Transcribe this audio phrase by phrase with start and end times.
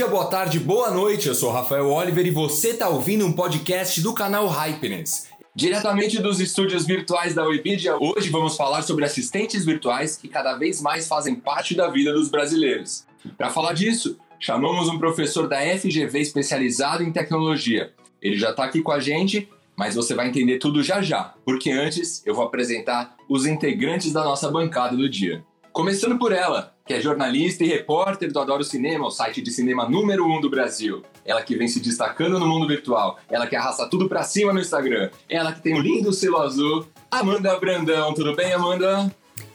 [0.00, 1.28] Dia, boa tarde, boa noite.
[1.28, 5.28] Eu sou Rafael Oliver e você está ouvindo um podcast do canal Hypeness.
[5.54, 10.80] Diretamente dos estúdios virtuais da Webidia, hoje vamos falar sobre assistentes virtuais que cada vez
[10.80, 13.04] mais fazem parte da vida dos brasileiros.
[13.36, 17.92] Para falar disso, chamamos um professor da FGV especializado em tecnologia.
[18.22, 21.70] Ele já está aqui com a gente, mas você vai entender tudo já já, porque
[21.70, 25.44] antes eu vou apresentar os integrantes da nossa bancada do dia.
[25.74, 29.88] Começando por ela, que é jornalista e repórter do Adoro Cinema, o site de cinema
[29.88, 31.04] número um do Brasil.
[31.24, 33.16] Ela que vem se destacando no mundo virtual.
[33.30, 35.08] Ela que arrasta tudo pra cima no Instagram.
[35.28, 36.84] Ela que tem um lindo selo azul.
[37.08, 39.08] Amanda Brandão, tudo bem, Amanda?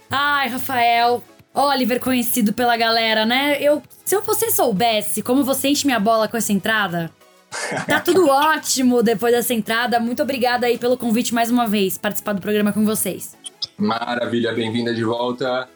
[0.09, 1.21] Ai, Rafael.
[1.53, 3.57] Oliver conhecido pela galera, né?
[3.61, 7.11] Eu, se eu você soubesse como você enche minha bola com essa entrada,
[7.85, 9.99] Tá tudo ótimo depois dessa entrada.
[9.99, 13.35] Muito obrigada aí pelo convite mais uma vez, participar do programa com vocês.
[13.77, 15.67] Maravilha, bem-vinda de volta.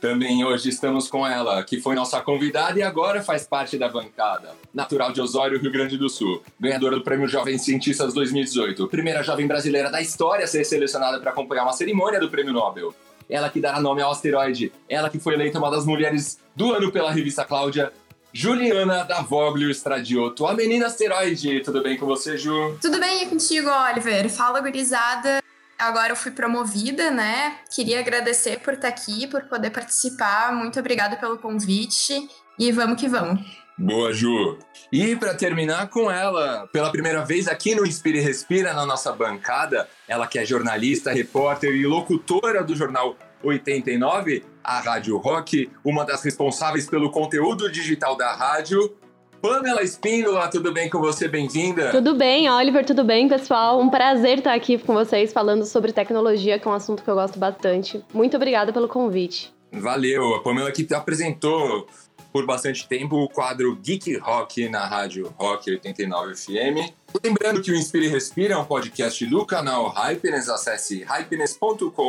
[0.00, 4.52] Também hoje estamos com ela, que foi nossa convidada e agora faz parte da bancada.
[4.72, 6.42] Natural de Osório, Rio Grande do Sul.
[6.58, 8.88] Ganhadora do Prêmio Jovens Cientistas 2018.
[8.88, 12.94] Primeira jovem brasileira da história a ser selecionada para acompanhar uma cerimônia do Prêmio Nobel.
[13.28, 14.72] Ela que dará nome ao asteroide.
[14.88, 17.92] Ela que foi eleita uma das mulheres do ano pela revista Cláudia.
[18.32, 21.60] Juliana da Voglio Stradioto, a menina asteroide.
[21.60, 22.78] Tudo bem com você, Ju?
[22.80, 24.30] Tudo bem contigo, Oliver?
[24.30, 25.39] Fala, gurizada.
[25.80, 27.56] Agora eu fui promovida, né?
[27.74, 30.52] Queria agradecer por estar aqui, por poder participar.
[30.52, 32.28] Muito obrigada pelo convite
[32.58, 33.40] e vamos que vamos.
[33.78, 34.58] Boa, Ju.
[34.92, 39.10] E para terminar com ela, pela primeira vez aqui no Inspire e Respira, na nossa
[39.10, 46.04] bancada, ela que é jornalista, repórter e locutora do jornal 89, a Rádio Rock, uma
[46.04, 48.94] das responsáveis pelo conteúdo digital da rádio,
[49.40, 51.26] Pamela Espíndola, tudo bem com você?
[51.26, 51.90] Bem-vinda.
[51.90, 53.80] Tudo bem, Oliver, tudo bem, pessoal?
[53.80, 57.14] Um prazer estar aqui com vocês falando sobre tecnologia, que é um assunto que eu
[57.14, 58.04] gosto bastante.
[58.12, 59.50] Muito obrigada pelo convite.
[59.72, 60.34] Valeu.
[60.34, 61.86] A Pamela que apresentou
[62.30, 66.92] por bastante tempo o quadro Geek Rock na rádio Rock 89 FM.
[67.24, 70.50] Lembrando que o Inspire e Respira é um podcast do canal Hypeness.
[70.50, 72.02] Acesse hypeness.com.br,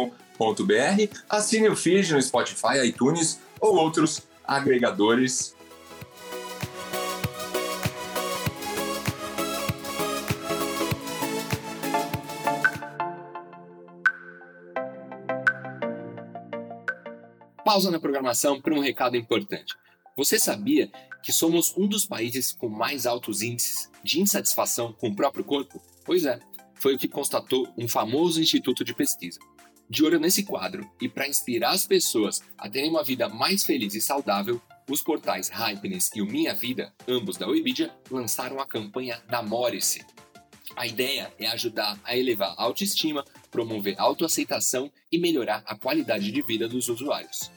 [1.29, 5.55] assine o feed no Spotify, iTunes ou outros agregadores
[17.71, 19.75] pausa na programação para um recado importante.
[20.17, 20.91] Você sabia
[21.23, 25.81] que somos um dos países com mais altos índices de insatisfação com o próprio corpo?
[26.03, 26.37] Pois é,
[26.75, 29.39] foi o que constatou um famoso instituto de pesquisa.
[29.89, 33.95] De olho nesse quadro e para inspirar as pessoas a terem uma vida mais feliz
[33.95, 39.23] e saudável, os portais Hypeness e o Minha Vida, ambos da Webidia, lançaram a campanha
[39.29, 40.05] Namore-se.
[40.75, 46.41] A ideia é ajudar a elevar a autoestima, promover autoaceitação e melhorar a qualidade de
[46.41, 47.49] vida dos usuários.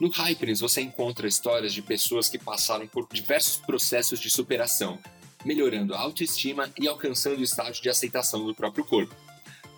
[0.00, 4.98] No Hypers você encontra histórias de pessoas que passaram por diversos processos de superação,
[5.44, 9.14] melhorando a autoestima e alcançando o estágio de aceitação do próprio corpo.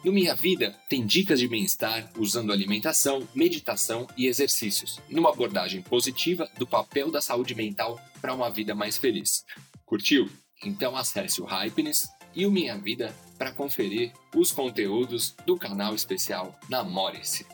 [0.04, 6.48] No Minha Vida, tem dicas de bem-estar usando alimentação, meditação e exercícios, numa abordagem positiva
[6.56, 9.44] do papel da saúde mental para uma vida mais feliz.
[9.84, 10.30] Curtiu?
[10.64, 16.56] Então acesse o Hypeness e o Minha Vida para conferir os conteúdos do canal especial
[16.68, 17.44] Namore-se.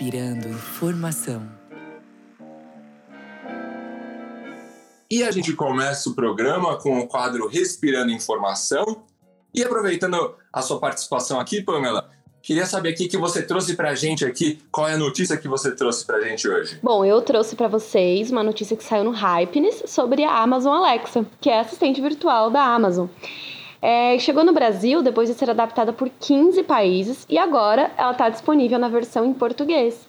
[0.00, 1.46] Inspirando informação.
[5.10, 9.02] E a gente começa o programa com o quadro Respirando Informação.
[9.54, 12.08] E aproveitando a sua participação aqui, Pamela,
[12.40, 15.70] queria saber aqui que você trouxe pra gente aqui, qual é a notícia que você
[15.76, 16.78] trouxe pra gente hoje?
[16.82, 21.26] Bom, eu trouxe para vocês uma notícia que saiu no Hypeness sobre a Amazon Alexa,
[21.42, 23.06] que é a assistente virtual da Amazon.
[23.82, 28.28] É, chegou no Brasil depois de ser adaptada por 15 países e agora ela está
[28.28, 30.08] disponível na versão em português.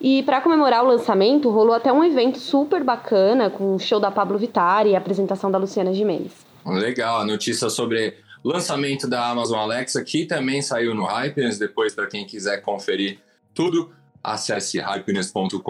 [0.00, 4.10] E para comemorar o lançamento, rolou até um evento super bacana com o show da
[4.10, 6.32] Pablo Vittar e a apresentação da Luciana Gimenez.
[6.64, 8.14] Legal, a notícia sobre
[8.44, 11.58] lançamento da Amazon Alexa que também saiu no Hypeness.
[11.58, 13.18] Depois, para quem quiser conferir
[13.54, 13.90] tudo,
[14.22, 15.60] acesse hypeness.com.br.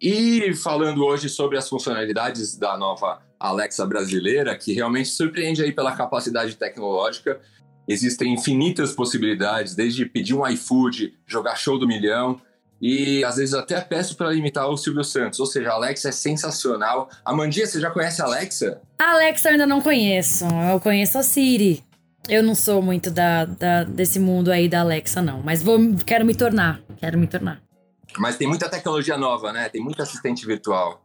[0.00, 5.96] E falando hoje sobre as funcionalidades da nova Alexa brasileira, que realmente surpreende aí pela
[5.96, 7.40] capacidade tecnológica.
[7.88, 12.40] existem infinitas possibilidades, desde pedir um iFood, jogar show do milhão,
[12.80, 15.38] e às vezes até peço para imitar o Silvio Santos.
[15.38, 17.08] Ou seja, a Alexa é sensacional.
[17.24, 18.80] Amandinha, você já conhece a Alexa?
[18.98, 20.44] A Alexa eu ainda não conheço.
[20.72, 21.84] Eu conheço a Siri.
[22.28, 25.40] Eu não sou muito da, da, desse mundo aí da Alexa, não.
[25.42, 26.80] Mas vou, quero me tornar.
[26.96, 27.62] Quero me tornar.
[28.18, 29.68] Mas tem muita tecnologia nova, né?
[29.68, 31.04] Tem muito assistente virtual.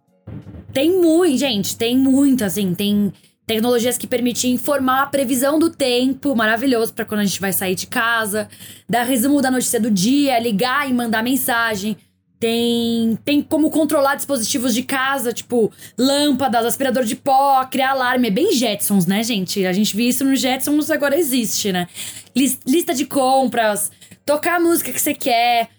[0.73, 1.75] Tem muito, gente.
[1.75, 2.73] Tem muito, assim.
[2.73, 3.11] Tem
[3.47, 7.75] Tecnologias que permitem informar a previsão do tempo, maravilhoso para quando a gente vai sair
[7.75, 8.49] de casa,
[8.89, 11.95] dar resumo da notícia do dia, ligar e mandar mensagem.
[12.37, 18.27] Tem, tem como controlar dispositivos de casa, tipo lâmpadas, aspirador de pó, criar alarme.
[18.27, 19.65] É bem Jetsons, né, gente?
[19.65, 21.87] A gente viu isso no Jetsons, agora existe, né?
[22.35, 23.89] Lista de compras,
[24.25, 25.69] tocar a música que você quer.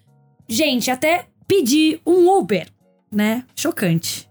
[0.49, 2.67] Gente, até pedir um Uber,
[3.12, 3.44] né?
[3.55, 4.28] Chocante.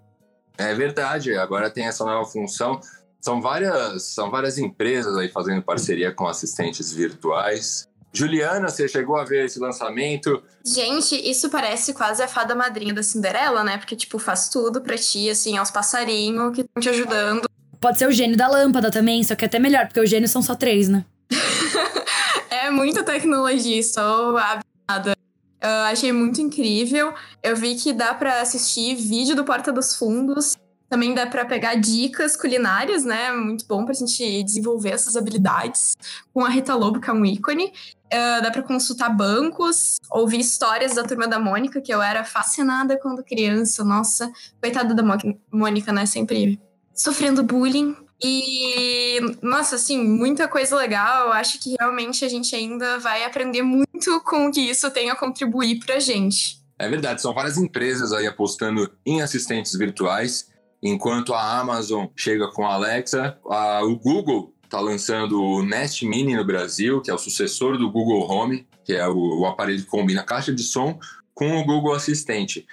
[0.57, 2.80] É verdade, agora tem essa nova função.
[3.21, 7.88] São várias, são várias empresas aí fazendo parceria com assistentes virtuais.
[8.13, 10.42] Juliana, você chegou a ver esse lançamento?
[10.65, 13.77] Gente, isso parece quase a fada madrinha da Cinderela, né?
[13.77, 17.48] Porque, tipo, faz tudo pra ti, assim, aos passarinhos que estão te ajudando.
[17.80, 20.31] Pode ser o gênio da lâmpada também, só que é até melhor, porque os gênios
[20.31, 21.06] são só três, né?
[22.50, 25.17] é muita tecnologia, sou abismada.
[25.62, 27.13] Eu achei muito incrível.
[27.42, 30.56] Eu vi que dá para assistir vídeo do Porta dos Fundos
[30.89, 33.31] também dá para pegar dicas culinárias, né?
[33.31, 35.98] Muito bom para a gente desenvolver essas habilidades.
[36.33, 37.65] Com a Rita Lobo, que é um ícone.
[38.06, 42.98] Uh, dá para consultar bancos, ouvir histórias da turma da Mônica, que eu era fascinada
[42.98, 43.83] quando criança.
[43.83, 44.31] Nossa,
[44.62, 45.03] coitada da
[45.51, 46.06] Mônica, né?
[46.06, 46.60] Sempre
[46.94, 47.95] sofrendo bullying.
[48.24, 51.28] E, nossa, assim, muita coisa legal.
[51.28, 55.10] Eu acho que realmente a gente ainda vai aprender muito com o que isso tem
[55.10, 56.58] a contribuir para a gente.
[56.80, 60.48] É verdade, são várias empresas aí apostando em assistentes virtuais
[60.81, 66.36] Enquanto a Amazon chega com a Alexa, a, o Google está lançando o Nest Mini
[66.36, 69.88] no Brasil, que é o sucessor do Google Home, que é o, o aparelho que
[69.88, 71.00] combina caixa de som
[71.34, 72.66] com o Google Assistente.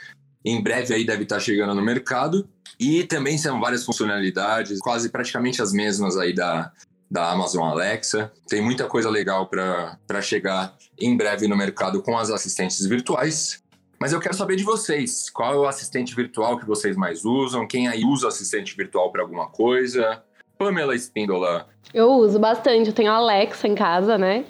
[0.44, 2.48] Em breve aí deve estar tá chegando no mercado
[2.78, 6.72] e também são várias funcionalidades, quase praticamente as mesmas aí da,
[7.10, 8.32] da Amazon Alexa.
[8.48, 13.62] Tem muita coisa legal para chegar em breve no mercado com as assistentes virtuais.
[14.00, 15.30] Mas eu quero saber de vocês.
[15.30, 17.66] Qual é o assistente virtual que vocês mais usam?
[17.66, 20.22] Quem aí usa assistente virtual para alguma coisa?
[20.58, 21.68] Pamela Espíndola.
[21.92, 22.88] Eu uso bastante.
[22.88, 24.44] Eu tenho a Alexa em casa, né?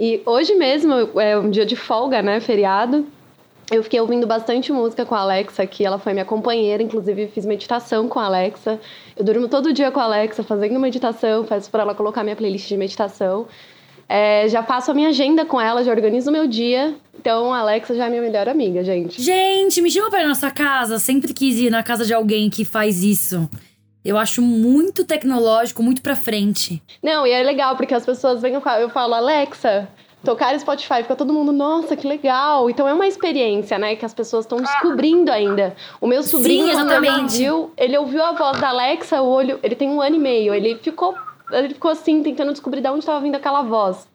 [0.00, 2.40] E hoje mesmo é um dia de folga, né?
[2.40, 3.06] Feriado.
[3.70, 5.84] Eu fiquei ouvindo bastante música com a Alexa aqui.
[5.84, 8.80] Ela foi minha companheira, inclusive fiz meditação com a Alexa.
[9.14, 12.66] Eu durmo todo dia com a Alexa fazendo meditação, peço para ela colocar minha playlist
[12.66, 13.46] de meditação.
[14.08, 16.94] É, já faço a minha agenda com ela, já organizo o meu dia.
[17.18, 19.20] Então, a Alexa já é minha melhor amiga, gente.
[19.20, 20.98] Gente, me chama pra ir na sua casa.
[20.98, 23.46] Sempre quis ir na casa de alguém que faz isso.
[24.02, 26.82] Eu acho muito tecnológico, muito pra frente.
[27.02, 29.86] Não, e é legal, porque as pessoas vêm, eu falo, Alexa,
[30.24, 32.68] tocar Spotify, fica todo mundo, nossa, que legal.
[32.68, 35.74] Então é uma experiência, né, que as pessoas estão descobrindo ainda.
[36.00, 37.48] O meu sobrinho, Sim, exatamente.
[37.48, 40.54] ouviu, ele ouviu a voz da Alexa, o olho, ele tem um ano e meio,
[40.54, 41.14] ele ficou
[41.50, 44.06] ele ficou assim, tentando descobrir de onde estava vindo aquela voz.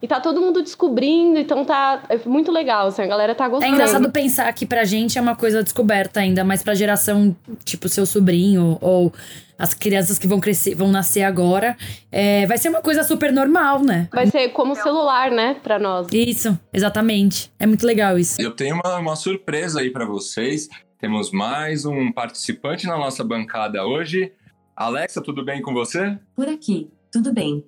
[0.00, 3.72] E tá todo mundo descobrindo, então tá é muito legal, assim, a galera tá gostando.
[3.72, 7.88] É engraçado pensar que pra gente é uma coisa descoberta ainda, mas pra geração, tipo,
[7.88, 9.12] seu sobrinho ou
[9.58, 11.76] as crianças que vão crescer, vão nascer agora,
[12.10, 14.08] é, vai ser uma coisa super normal, né?
[14.12, 16.08] Vai ser como celular, né, pra nós.
[16.12, 17.52] Isso, exatamente.
[17.58, 18.40] É muito legal isso.
[18.40, 20.68] Eu tenho uma, uma surpresa aí para vocês.
[20.98, 24.32] Temos mais um participante na nossa bancada hoje.
[24.74, 26.18] Alexa, tudo bem com você?
[26.34, 27.64] Por aqui, tudo bem.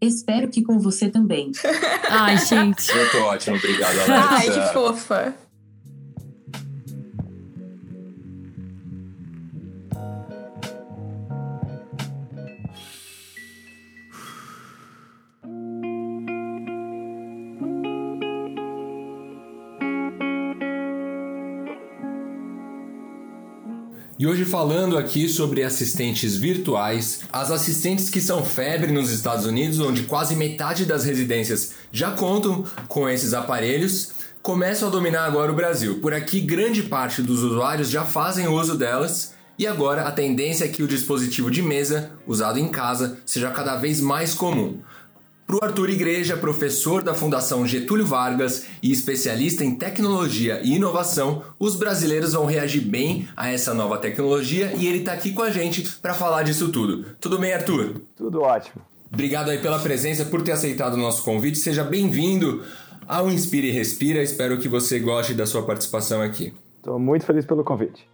[0.00, 1.50] Espero que com você também.
[2.08, 2.88] Ai, gente.
[2.90, 4.28] Eu tô ótimo, obrigado, Alexa.
[4.30, 5.34] Ai, que fofa.
[24.18, 29.78] E hoje falando aqui sobre assistentes virtuais, as assistentes que são febre nos Estados Unidos,
[29.78, 34.10] onde quase metade das residências já contam com esses aparelhos,
[34.42, 36.00] começam a dominar agora o Brasil.
[36.00, 39.34] Por aqui, grande parte dos usuários já fazem uso delas.
[39.56, 43.76] E agora a tendência é que o dispositivo de mesa, usado em casa, seja cada
[43.76, 44.80] vez mais comum.
[45.48, 51.42] Para o Arthur Igreja, professor da Fundação Getúlio Vargas e especialista em tecnologia e inovação,
[51.58, 55.48] os brasileiros vão reagir bem a essa nova tecnologia e ele está aqui com a
[55.48, 57.16] gente para falar disso tudo.
[57.18, 58.02] Tudo bem, Arthur?
[58.14, 58.82] Tudo ótimo.
[59.10, 61.56] Obrigado aí pela presença, por ter aceitado o nosso convite.
[61.56, 62.62] Seja bem-vindo
[63.06, 64.22] ao Inspire e Respira.
[64.22, 66.52] Espero que você goste da sua participação aqui.
[66.76, 68.06] Estou muito feliz pelo convite.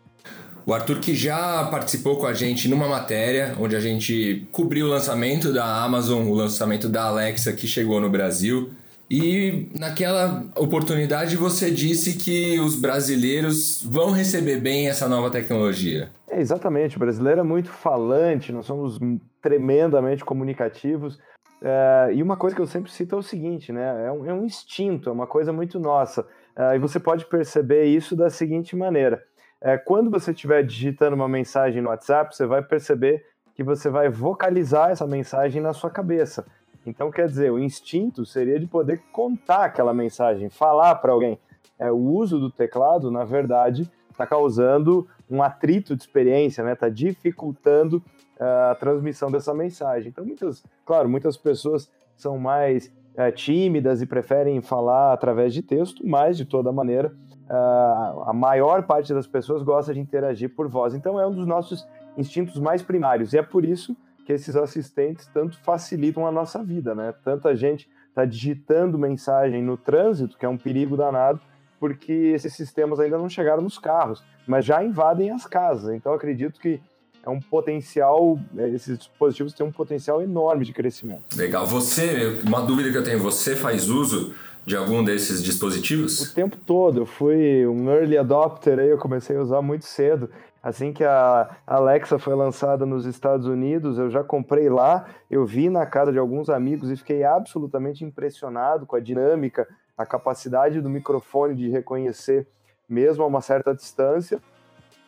[0.67, 4.89] O Arthur que já participou com a gente numa matéria onde a gente cobriu o
[4.89, 8.71] lançamento da Amazon, o lançamento da Alexa que chegou no Brasil.
[9.11, 16.11] E naquela oportunidade você disse que os brasileiros vão receber bem essa nova tecnologia.
[16.31, 18.99] É, exatamente, o brasileiro é muito falante, nós somos
[19.43, 21.19] tremendamente comunicativos.
[21.63, 24.07] É, e uma coisa que eu sempre cito é o seguinte, né?
[24.07, 26.27] É um, é um instinto, é uma coisa muito nossa.
[26.57, 29.23] É, e você pode perceber isso da seguinte maneira:
[29.65, 34.11] é, quando você estiver digitando uma mensagem no WhatsApp, você vai perceber que você vai
[34.11, 36.45] vocalizar essa mensagem na sua cabeça.
[36.85, 41.39] Então, quer dizer, o instinto seria de poder contar aquela mensagem, falar para alguém.
[41.79, 46.75] É, o uso do teclado, na verdade, está causando um atrito de experiência, né?
[46.75, 48.03] Está dificultando
[48.39, 50.11] uh, a transmissão dessa mensagem.
[50.11, 56.07] Então, muitas, claro, muitas pessoas são mais uh, tímidas e preferem falar através de texto,
[56.07, 57.15] mas de toda maneira,
[57.47, 60.95] a maior parte das pessoas gosta de interagir por voz.
[60.95, 63.95] Então, é um dos nossos instintos mais primários e é por isso
[64.25, 67.13] que esses assistentes tanto facilitam a nossa vida, né?
[67.23, 71.41] Tanta gente está digitando mensagem no trânsito, que é um perigo danado,
[71.79, 75.95] porque esses sistemas ainda não chegaram nos carros, mas já invadem as casas.
[75.95, 76.81] Então acredito que
[77.25, 81.25] é um potencial, é, esses dispositivos têm um potencial enorme de crescimento.
[81.37, 81.67] Legal.
[81.67, 84.35] Você, uma dúvida que eu tenho, você faz uso
[84.67, 86.21] de algum desses dispositivos?
[86.21, 87.01] O tempo todo.
[87.01, 90.31] Eu fui um early adopter aí, eu comecei a usar muito cedo.
[90.63, 95.69] Assim que a Alexa foi lançada nos Estados Unidos, eu já comprei lá, eu vi
[95.69, 100.89] na casa de alguns amigos e fiquei absolutamente impressionado com a dinâmica, a capacidade do
[100.89, 102.47] microfone de reconhecer
[102.89, 104.41] mesmo a uma certa distância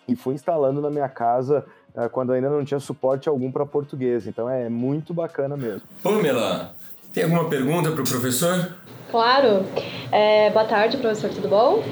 [0.06, 1.64] e fui instalando na minha casa
[2.12, 4.26] quando ainda não tinha suporte algum para português.
[4.26, 5.82] Então é muito bacana mesmo.
[6.02, 6.74] Pamela,
[7.12, 8.74] tem alguma pergunta para o professor?
[9.10, 9.64] Claro.
[10.12, 11.82] É, boa tarde, professor, tudo bom?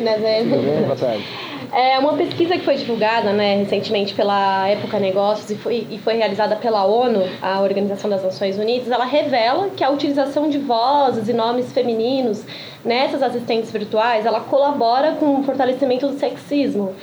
[0.00, 1.24] Né, Tudo bem, boa tarde.
[1.72, 6.14] É uma pesquisa que foi divulgada né, recentemente pela Época Negócios e foi, e foi
[6.14, 11.28] realizada pela ONU, a Organização das Nações Unidas, ela revela que a utilização de vozes
[11.28, 12.44] e nomes femininos
[12.84, 16.94] nessas assistentes virtuais, ela colabora com o fortalecimento do sexismo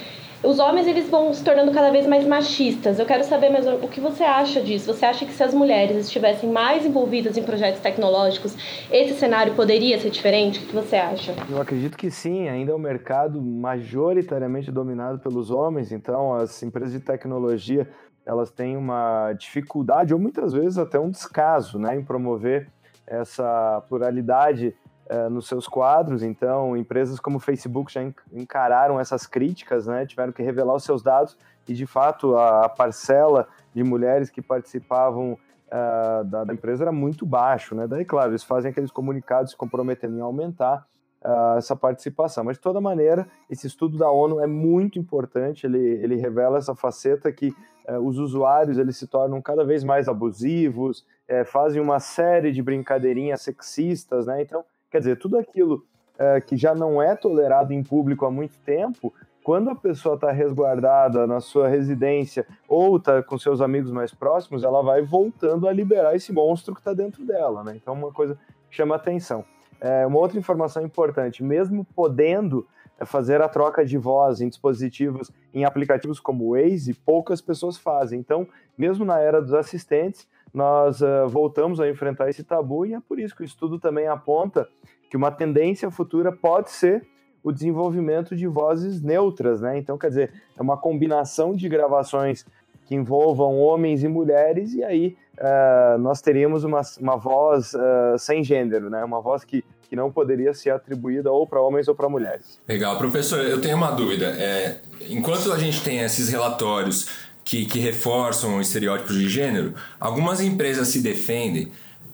[0.43, 2.99] os homens eles vão se tornando cada vez mais machistas.
[2.99, 4.93] Eu quero saber mais o que você acha disso.
[4.93, 8.55] Você acha que se as mulheres estivessem mais envolvidas em projetos tecnológicos,
[8.91, 10.59] esse cenário poderia ser diferente?
[10.59, 11.33] O que você acha?
[11.49, 12.49] Eu acredito que sim.
[12.49, 15.91] Ainda é um mercado majoritariamente dominado pelos homens.
[15.93, 17.87] Então, as empresas de tecnologia
[18.25, 22.69] elas têm uma dificuldade ou muitas vezes até um descaso, né, em promover
[23.05, 24.73] essa pluralidade
[25.09, 26.23] uh, nos seus quadros.
[26.23, 30.05] Então, empresas como o Facebook já encararam essas críticas, né?
[30.05, 34.41] tiveram que revelar os seus dados e, de fato, a, a parcela de mulheres que
[34.41, 37.75] participavam uh, da, da, empresa era muito baixo.
[37.75, 37.87] Né?
[37.87, 40.85] Daí, claro, eles fazem aqueles comunicados se comprometendo em aumentar
[41.23, 42.43] uh, essa participação.
[42.43, 46.75] Mas, de toda maneira, esse estudo da ONU é muito importante, ele, ele revela essa
[46.75, 47.53] faceta que
[48.01, 53.41] os usuários eles se tornam cada vez mais abusivos, é, fazem uma série de brincadeirinhas
[53.41, 54.41] sexistas, né?
[54.41, 55.83] Então, Quer dizer, tudo aquilo
[56.19, 59.11] é, que já não é tolerado em público há muito tempo,
[59.43, 64.63] quando a pessoa está resguardada na sua residência ou está com seus amigos mais próximos,
[64.63, 67.75] ela vai voltando a liberar esse monstro que está dentro dela, né?
[67.75, 68.37] Então, uma coisa
[68.69, 69.43] que chama atenção.
[69.81, 72.67] É, uma outra informação importante, mesmo podendo
[72.99, 77.79] é, fazer a troca de voz em dispositivos, em aplicativos como o Waze, poucas pessoas
[77.79, 78.19] fazem.
[78.19, 78.47] Então,
[78.77, 83.19] mesmo na era dos assistentes, nós uh, voltamos a enfrentar esse tabu e é por
[83.19, 84.67] isso que o estudo também aponta
[85.09, 87.05] que uma tendência futura pode ser
[87.43, 89.77] o desenvolvimento de vozes neutras, né?
[89.77, 92.45] Então, quer dizer, é uma combinação de gravações
[92.85, 98.43] que envolvam homens e mulheres e aí uh, nós teríamos uma, uma voz uh, sem
[98.43, 99.03] gênero, né?
[99.03, 102.61] Uma voz que, que não poderia ser atribuída ou para homens ou para mulheres.
[102.67, 103.39] Legal, professor.
[103.39, 104.27] Eu tenho uma dúvida.
[104.37, 104.79] É,
[105.09, 111.01] enquanto a gente tem esses relatórios que, que reforçam estereótipos de gênero, algumas empresas se
[111.01, 111.71] defendem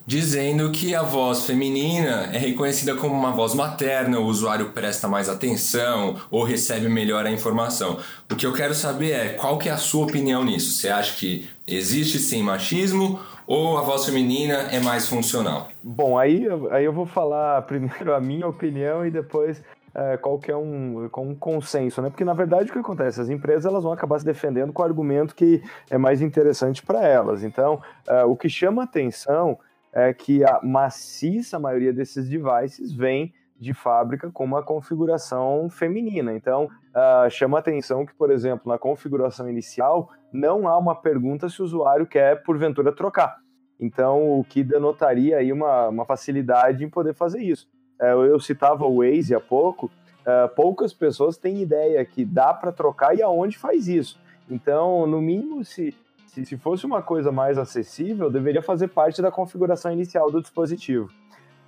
[0.09, 5.29] dizendo que a voz feminina é reconhecida como uma voz materna, o usuário presta mais
[5.29, 7.99] atenção ou recebe melhor a informação.
[8.27, 10.71] O que eu quero saber é qual que é a sua opinião nisso?
[10.71, 15.69] Você acha que existe sim machismo ou a voz feminina é mais funcional?
[15.83, 19.61] Bom, aí, aí eu vou falar primeiro a minha opinião e depois
[19.93, 22.09] é, qual que é um, um consenso, né?
[22.09, 23.21] Porque na verdade o que acontece?
[23.21, 27.05] As empresas elas vão acabar se defendendo com o argumento que é mais interessante para
[27.05, 27.43] elas.
[27.43, 29.57] Então, é, o que chama atenção
[29.91, 36.33] é que a maciça maioria desses devices vem de fábrica com uma configuração feminina.
[36.33, 41.61] Então, uh, chama atenção que, por exemplo, na configuração inicial, não há uma pergunta se
[41.61, 43.37] o usuário quer, porventura, trocar.
[43.77, 47.67] Então, o que denotaria aí uma, uma facilidade em poder fazer isso.
[47.99, 49.87] É, eu citava o Waze há pouco,
[50.21, 54.17] uh, poucas pessoas têm ideia que dá para trocar e aonde faz isso.
[54.49, 55.93] Então, no mínimo, se,
[56.25, 61.09] se, se fosse uma coisa mais acessível, deveria fazer parte da configuração inicial do dispositivo.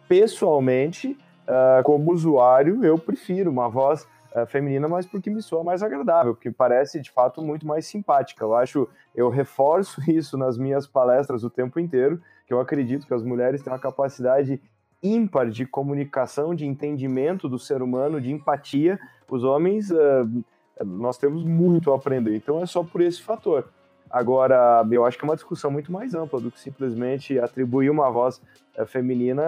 [0.08, 4.08] Pessoalmente, uh, como usuário, eu prefiro uma voz
[4.48, 8.46] feminina, mas porque me soa mais agradável, porque parece de fato muito mais simpática.
[8.46, 13.14] Eu acho, eu reforço isso nas minhas palestras o tempo inteiro, que eu acredito que
[13.14, 14.62] as mulheres têm uma capacidade
[15.04, 19.00] ímpar de comunicação, de entendimento do ser humano, de empatia.
[19.30, 20.44] Os homens, uh,
[20.86, 22.36] nós temos muito a aprender.
[22.36, 23.68] Então é só por esse fator.
[24.10, 28.10] Agora, eu acho que é uma discussão muito mais ampla do que simplesmente atribuir uma
[28.12, 28.42] voz
[28.78, 29.44] uh, feminina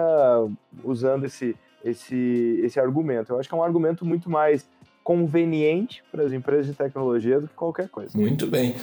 [0.82, 3.32] usando esse, esse, esse argumento.
[3.32, 4.66] Eu acho que é um argumento muito mais
[5.04, 8.16] conveniente para as empresas de tecnologia do que qualquer coisa.
[8.16, 8.74] Muito bem.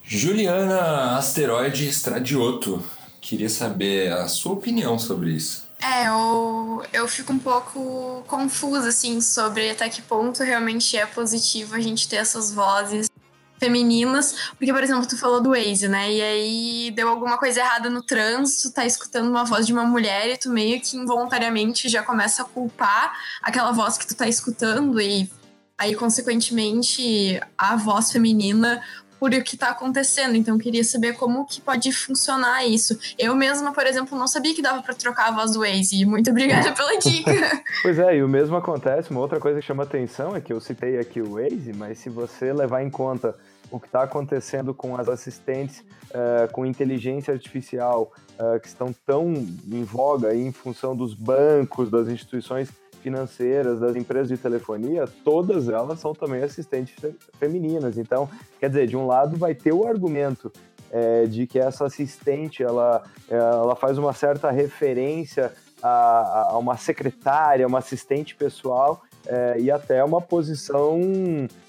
[0.00, 2.80] Juliana Asteroide Stradioto,
[3.20, 5.65] queria saber a sua opinião sobre isso.
[5.80, 11.74] É, eu, eu fico um pouco confusa, assim, sobre até que ponto realmente é positivo
[11.74, 13.08] a gente ter essas vozes
[13.58, 16.12] femininas, porque, por exemplo, tu falou do Waze, né?
[16.12, 20.28] E aí deu alguma coisa errada no trânsito, tá escutando uma voz de uma mulher
[20.28, 25.00] e tu meio que involuntariamente já começa a culpar aquela voz que tu tá escutando
[25.00, 25.30] e
[25.78, 28.82] aí, consequentemente, a voz feminina
[29.18, 30.36] por o que está acontecendo.
[30.36, 32.98] Então, queria saber como que pode funcionar isso.
[33.18, 36.04] Eu mesma, por exemplo, não sabia que dava para trocar a voz do Waze.
[36.04, 37.32] Muito obrigada pela dica.
[37.82, 39.10] pois é, e o mesmo acontece.
[39.10, 42.08] Uma outra coisa que chama atenção é que eu citei aqui o Waze, mas se
[42.08, 43.34] você levar em conta
[43.70, 45.80] o que está acontecendo com as assistentes
[46.10, 52.08] uh, com inteligência artificial uh, que estão tão em voga em função dos bancos, das
[52.08, 52.70] instituições
[53.06, 56.96] financeiras, das empresas de telefonia, todas elas são também assistentes
[57.38, 57.96] femininas.
[57.96, 60.52] Então, quer dizer, de um lado vai ter o argumento
[60.90, 67.64] é, de que essa assistente ela, ela faz uma certa referência a, a uma secretária,
[67.64, 71.00] uma assistente pessoal é, e até uma posição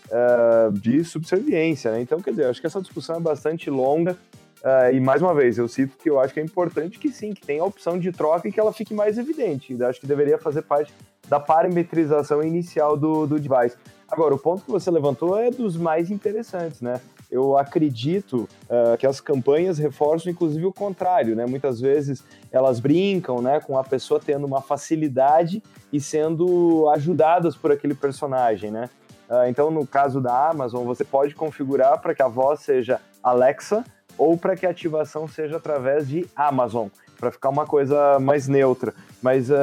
[0.09, 1.91] é, de subserviência.
[1.91, 2.01] Né?
[2.01, 4.17] Então, quer dizer, acho que essa discussão é bastante longa.
[4.57, 7.31] Uh, e mais uma vez, eu cito que eu acho que é importante que sim,
[7.31, 9.75] que tenha a opção de troca e que ela fique mais evidente.
[9.77, 10.91] Eu acho que deveria fazer parte
[11.27, 13.75] da parametrização inicial do, do device.
[14.09, 17.01] Agora, o ponto que você levantou é dos mais interessantes, né?
[17.29, 21.45] Eu acredito uh, que as campanhas reforçam, inclusive, o contrário, né?
[21.45, 27.69] Muitas vezes elas brincam, né, com a pessoa tendo uma facilidade e sendo ajudadas por
[27.69, 28.89] aquele personagem, né?
[29.29, 33.83] Uh, então, no caso da Amazon, você pode configurar para que a voz seja Alexa
[34.17, 36.87] ou para que a ativação seja através de Amazon
[37.19, 38.93] para ficar uma coisa mais neutra.
[39.21, 39.55] Mas uh,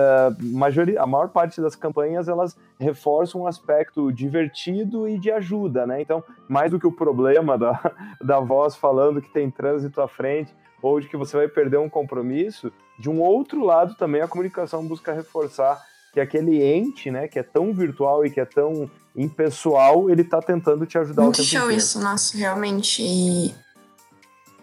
[0.99, 6.01] a maior parte das campanhas elas reforçam um aspecto divertido e de ajuda, né?
[6.01, 10.55] Então, mais do que o problema da, da voz falando que tem trânsito à frente
[10.83, 14.87] ou de que você vai perder um compromisso, de um outro lado também a comunicação
[14.87, 20.09] busca reforçar que aquele ente, né, que é tão virtual e que é tão impessoal,
[20.09, 21.79] ele está tentando te ajudar Muito o tempo show inteiro.
[21.79, 23.03] isso, nossa, realmente.
[23.03, 23.55] E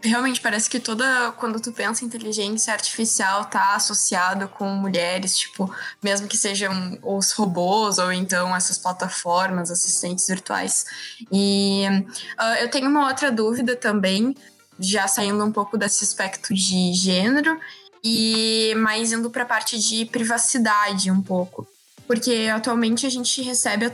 [0.04, 5.74] realmente parece que toda quando tu pensa em inteligência artificial tá associado com mulheres, tipo,
[6.02, 10.86] mesmo que sejam os robôs ou então essas plataformas, assistentes virtuais.
[11.32, 11.86] E
[12.40, 14.36] uh, eu tenho uma outra dúvida também,
[14.80, 17.60] já saindo um pouco desse aspecto de gênero
[18.04, 21.68] e mais indo para a parte de privacidade um pouco
[22.12, 23.86] porque atualmente a gente recebe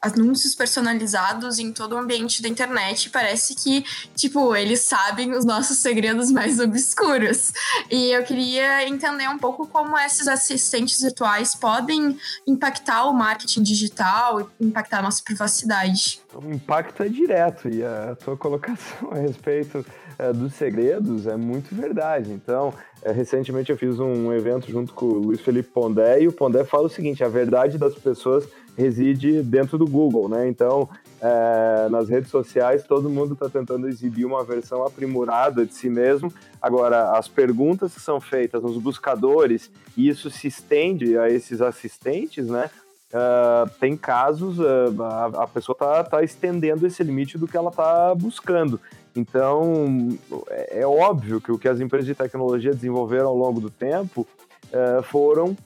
[0.00, 3.84] anúncios personalizados em todo o ambiente da internet e parece que,
[4.16, 7.52] tipo, eles sabem os nossos segredos mais obscuros.
[7.88, 14.50] E eu queria entender um pouco como esses assistentes virtuais podem impactar o marketing digital,
[14.60, 16.20] impactar a nossa privacidade.
[16.34, 19.86] O impacto é direto e a tua colocação a respeito
[20.18, 22.32] é, dos segredos é muito verdade.
[22.32, 26.32] Então, é, recentemente eu fiz um evento junto com o Luiz Felipe Pondé e o
[26.32, 30.48] Pondé fala o seguinte: a verdade das pessoas reside dentro do Google, né?
[30.48, 30.88] Então,
[31.20, 36.32] é, nas redes sociais, todo mundo está tentando exibir uma versão aprimorada de si mesmo.
[36.60, 42.46] Agora, as perguntas que são feitas nos buscadores, e isso se estende a esses assistentes,
[42.46, 42.70] né?
[43.12, 47.68] Uh, tem casos, uh, a, a, pessoa está tá estendendo esse limite do que ela
[47.68, 48.80] está buscando.
[49.14, 53.70] Então, é, é, óbvio que o que as empresas de tecnologia desenvolveram ao longo do
[53.70, 54.26] tempo
[54.68, 55.56] uh, foram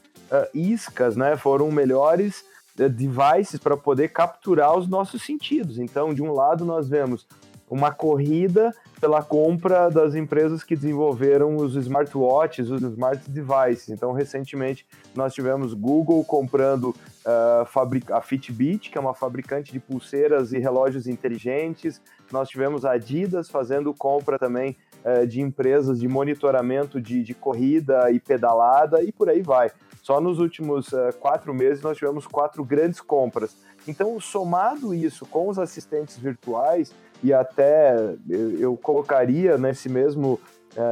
[0.53, 1.37] iscas, né?
[1.37, 5.79] foram melhores devices para poder capturar os nossos sentidos.
[5.79, 7.25] Então, de um lado, nós vemos
[7.69, 13.91] uma corrida pela compra das empresas que desenvolveram os smartwatches, os smart devices.
[13.91, 20.53] Então, recentemente, nós tivemos Google comprando uh, a Fitbit, que é uma fabricante de pulseiras
[20.53, 22.01] e relógios inteligentes.
[22.33, 28.11] Nós tivemos a Adidas fazendo compra também uh, de empresas de monitoramento de, de, corrida
[28.11, 29.71] e pedalada e por aí vai.
[30.03, 33.57] Só nos últimos uh, quatro meses nós tivemos quatro grandes compras.
[33.89, 37.97] Então, somado isso com os assistentes virtuais, e até
[38.29, 40.41] eu, eu colocaria nesse mesmo,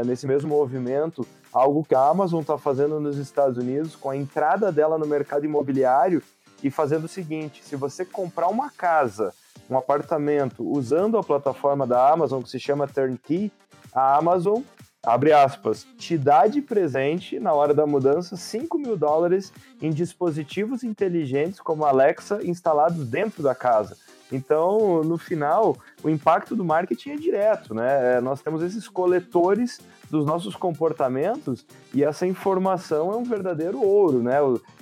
[0.05, 4.73] nesse mesmo movimento algo que a Amazon está fazendo nos Estados Unidos com a entrada
[4.73, 6.21] dela no mercado imobiliário
[6.63, 9.33] e fazendo o seguinte: se você comprar uma casa,
[9.71, 13.53] um apartamento, usando a plataforma da Amazon que se chama Turnkey,
[13.95, 14.63] a Amazon,
[15.05, 20.83] abre aspas, te dá de presente, na hora da mudança, 5 mil dólares em dispositivos
[20.83, 23.97] inteligentes como Alexa instalados dentro da casa.
[24.33, 28.17] Então, no final, o impacto do marketing é direto, né?
[28.17, 34.23] É, nós temos esses coletores dos nossos comportamentos e essa informação é um verdadeiro ouro,
[34.23, 34.37] né?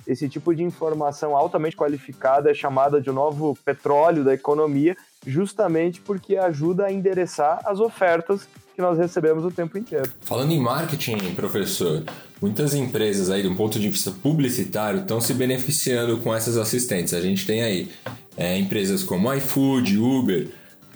[0.07, 6.35] Esse tipo de informação altamente qualificada é chamada de novo petróleo da economia, justamente porque
[6.35, 10.11] ajuda a endereçar as ofertas que nós recebemos o tempo inteiro.
[10.21, 12.03] Falando em marketing, professor,
[12.41, 17.13] muitas empresas aí, um ponto de vista publicitário, estão se beneficiando com essas assistentes.
[17.13, 17.91] A gente tem aí
[18.37, 20.47] é, empresas como iFood, Uber,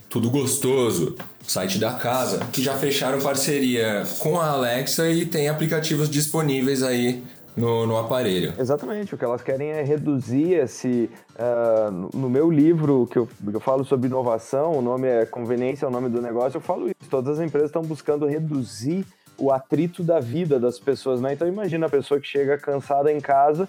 [0.10, 6.10] tudo gostoso, site da casa, que já fecharam parceria com a Alexa e tem aplicativos
[6.10, 7.24] disponíveis aí
[7.56, 8.54] no, no, aparelho.
[8.58, 11.10] Exatamente, o que elas querem é reduzir esse.
[11.36, 15.86] Uh, no meu livro, que eu, que eu falo sobre inovação, o nome é Conveniência,
[15.86, 17.10] é o nome do negócio, eu falo isso.
[17.10, 19.06] Todas as empresas estão buscando reduzir
[19.38, 21.34] o atrito da vida das pessoas, né?
[21.34, 23.68] Então imagina a pessoa que chega cansada em casa,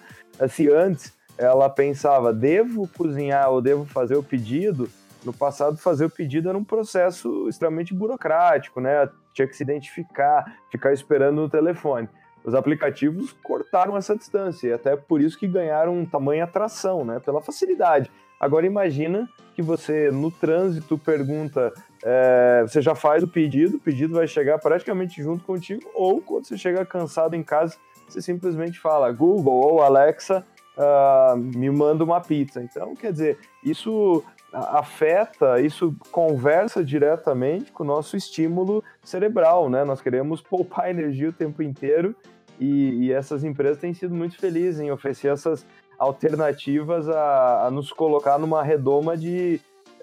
[0.48, 4.88] se antes ela pensava, devo cozinhar ou devo fazer o pedido,
[5.24, 9.08] no passado, fazer o pedido era um processo extremamente burocrático, né?
[9.32, 12.08] Tinha que se identificar, ficar esperando no telefone.
[12.44, 17.20] Os aplicativos cortaram essa distância e até por isso que ganharam um tamanho atração, né?
[17.20, 18.10] Pela facilidade.
[18.40, 21.72] Agora imagina que você no trânsito pergunta,
[22.04, 26.46] é, você já faz o pedido, o pedido vai chegar praticamente junto contigo, ou quando
[26.46, 27.76] você chega cansado em casa,
[28.08, 30.46] você simplesmente fala Google ou Alexa,
[30.78, 32.62] uh, me manda uma pizza.
[32.62, 39.84] Então, quer dizer, isso afeta, isso conversa diretamente com o nosso estímulo cerebral, né?
[39.84, 42.14] Nós queremos poupar energia o tempo inteiro
[42.58, 45.66] e, e essas empresas têm sido muito felizes em oferecer essas
[45.98, 49.60] alternativas a, a nos colocar numa redoma de,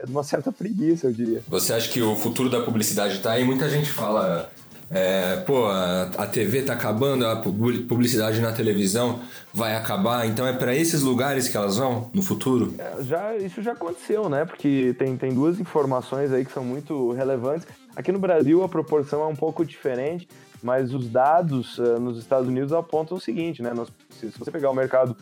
[0.07, 1.41] uma certa preguiça, eu diria.
[1.47, 3.43] Você acha que o futuro da publicidade está aí?
[3.43, 4.51] Muita gente fala
[4.89, 9.19] é, pô, a, TV tá acabando, a publicidade na televisão
[9.53, 12.73] vai acabar, então é para esses lugares que elas vão no futuro?
[12.77, 14.45] É, já, isso já aconteceu, né?
[14.45, 17.67] Porque tem, tem duas informações aí que são muito relevantes.
[17.95, 20.27] Aqui no Brasil a proporção é um pouco diferente,
[20.61, 23.73] mas os dados uh, nos Estados Unidos apontam o seguinte, né?
[23.73, 25.15] Nós, se, se, você pegar o mercado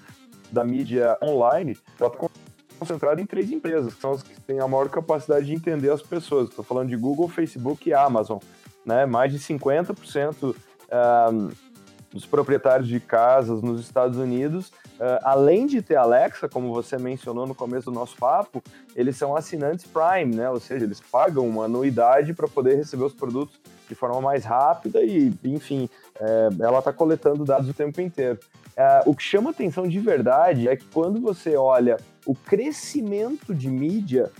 [0.51, 2.29] da mídia online, ela está
[2.77, 6.01] concentrada em três empresas, que são as que têm a maior capacidade de entender as
[6.01, 6.49] pessoas.
[6.49, 8.39] Estou falando de Google, Facebook e Amazon
[8.85, 9.05] né?
[9.05, 10.55] Mais de 50%
[11.33, 11.49] um,
[12.11, 14.67] dos proprietários de casas nos Estados Unidos,
[14.99, 18.61] uh, além de ter Alexa, como você mencionou no começo do nosso papo,
[18.95, 20.47] eles são assinantes Prime, né?
[20.49, 25.03] Ou seja, eles pagam uma anuidade para poder receber os produtos de forma mais rápida
[25.03, 28.39] e, enfim, é, ela está coletando dados o tempo inteiro.
[28.77, 33.69] Uh, o que chama atenção de verdade é que quando você olha o crescimento de
[33.69, 34.31] mídia,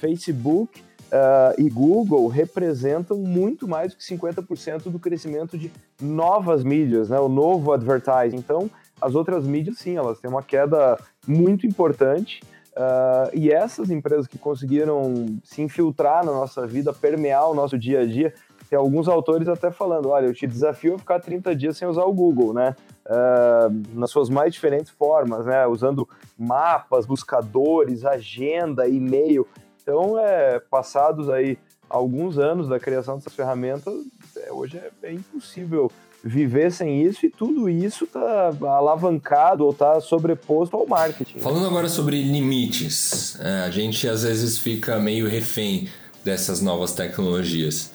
[0.00, 5.70] Facebook uh, e Google representam muito mais do que 50% do crescimento de
[6.00, 7.20] novas mídias, né?
[7.20, 8.36] o novo advertising.
[8.36, 8.70] Então,
[9.00, 12.40] as outras mídias, sim, elas têm uma queda muito importante.
[12.72, 18.00] Uh, e essas empresas que conseguiram se infiltrar na nossa vida, permear o nosso dia
[18.00, 18.32] a dia,
[18.72, 22.04] tem alguns autores até falando: olha, eu te desafio a ficar 30 dias sem usar
[22.04, 22.74] o Google, né?
[23.04, 25.66] Uh, nas suas mais diferentes formas, né?
[25.66, 29.46] Usando mapas, buscadores, agenda, e-mail.
[29.82, 33.92] Então, é, passados aí alguns anos da criação dessas ferramentas,
[34.36, 35.90] é, hoje é, é, impossível
[36.24, 41.40] viver sem isso e tudo isso está alavancado ou está sobreposto ao marketing.
[41.40, 45.88] Falando agora sobre limites, é, a gente às vezes fica meio refém
[46.24, 47.92] dessas novas tecnologias.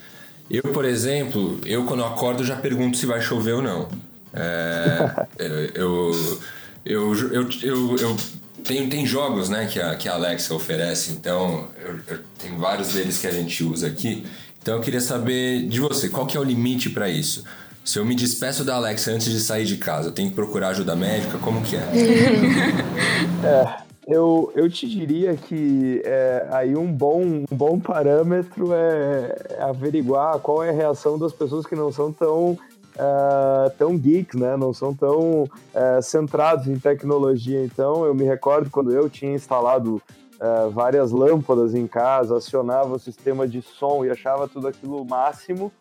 [0.50, 3.88] Eu, por exemplo, eu quando acordo já pergunto se vai chover ou não.
[4.34, 5.26] É,
[5.76, 6.12] eu,
[6.86, 8.17] eu, eu, eu, eu
[8.67, 12.89] tem, tem jogos né, que, a, que a Alexa oferece, então eu, eu, tem vários
[12.89, 14.25] deles que a gente usa aqui.
[14.62, 17.43] Então eu queria saber de você, qual que é o limite para isso?
[17.86, 20.69] Se eu me despeço da Alexa antes de sair de casa, eu tenho que procurar
[20.69, 21.38] ajuda médica?
[21.38, 21.80] Como que é?
[23.47, 30.39] é eu, eu te diria que é, aí um bom, um bom parâmetro é averiguar
[30.39, 32.58] qual é a reação das pessoas que não são tão
[32.97, 34.57] uh, tão geeks, né?
[34.57, 37.63] Não são tão uh, centrados em tecnologia.
[37.63, 42.99] Então, eu me recordo quando eu tinha instalado uh, várias lâmpadas em casa, acionava o
[42.99, 45.71] sistema de som e achava tudo aquilo máximo.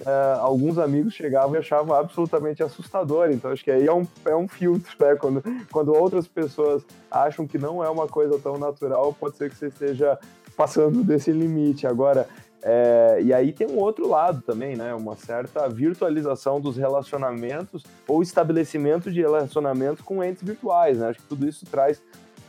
[0.00, 3.30] uh, alguns amigos chegavam e achavam absolutamente assustador.
[3.30, 5.14] Então, acho que aí é um, é um filtro, né?
[5.16, 9.56] Quando, quando outras pessoas acham que não é uma coisa tão natural, pode ser que
[9.56, 10.18] você esteja
[10.56, 11.86] passando desse limite.
[11.86, 12.28] Agora,
[12.62, 14.94] é, e aí tem um outro lado também, né?
[14.94, 21.08] Uma certa virtualização dos relacionamentos ou estabelecimento de relacionamentos com entes virtuais, né?
[21.08, 22.02] Acho que tudo isso traz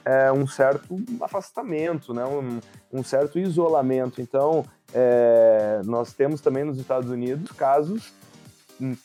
[0.04, 2.26] é, um certo afastamento, né?
[2.26, 2.60] Um,
[2.92, 4.22] um certo isolamento.
[4.22, 8.12] Então, é, nós temos também nos Estados Unidos casos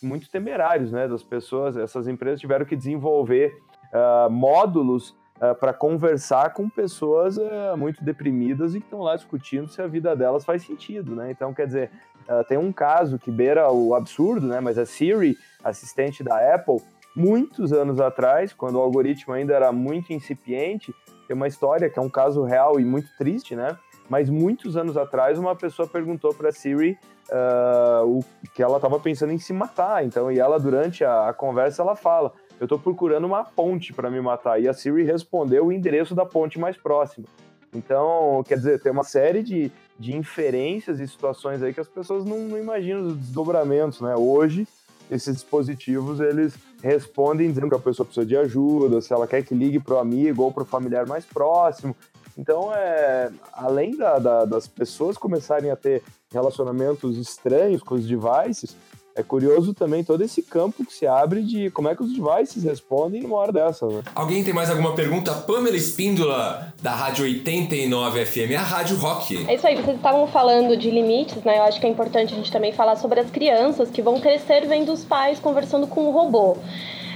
[0.02, 1.06] muito temerários, né?
[1.06, 3.52] Das pessoas, essas empresas tiveram que desenvolver
[3.92, 9.68] uh, módulos uh, para conversar com pessoas uh, muito deprimidas e que estão lá discutindo
[9.68, 11.30] se a vida delas faz sentido, né?
[11.30, 11.90] Então, quer dizer,
[12.48, 14.58] tem um caso que beira o absurdo, né?
[14.58, 16.80] Mas a Siri, assistente da Apple,
[17.14, 20.94] muitos anos atrás, quando o algoritmo ainda era muito incipiente,
[21.26, 23.76] tem uma história que é um caso real e muito triste, né?
[24.08, 26.98] Mas muitos anos atrás, uma pessoa perguntou para a Siri
[27.30, 30.04] uh, o que ela estava pensando em se matar.
[30.04, 34.10] Então, e ela durante a, a conversa ela fala: "Eu estou procurando uma ponte para
[34.10, 34.60] me matar".
[34.60, 37.26] E a Siri respondeu o endereço da ponte mais próxima.
[37.74, 42.24] Então, quer dizer, tem uma série de, de inferências e situações aí que as pessoas
[42.24, 44.14] não, não imaginam os desdobramentos, né?
[44.16, 44.66] Hoje,
[45.10, 49.54] esses dispositivos eles respondem dizendo que a pessoa precisa de ajuda, se ela quer que
[49.54, 51.94] ligue para o amigo ou para o familiar mais próximo.
[52.36, 58.76] Então, é, além da, da, das pessoas começarem a ter relacionamentos estranhos com os devices,
[59.16, 62.64] é curioso também todo esse campo que se abre de como é que os devices
[62.64, 63.86] respondem numa hora dessa.
[63.86, 64.02] Né?
[64.14, 65.32] Alguém tem mais alguma pergunta?
[65.32, 69.46] Pamela Espíndola, da Rádio 89 FM, a Rádio Rock.
[69.48, 71.58] É isso aí, vocês estavam falando de limites, né?
[71.58, 74.66] Eu acho que é importante a gente também falar sobre as crianças que vão crescer
[74.66, 76.56] vendo os pais conversando com o robô.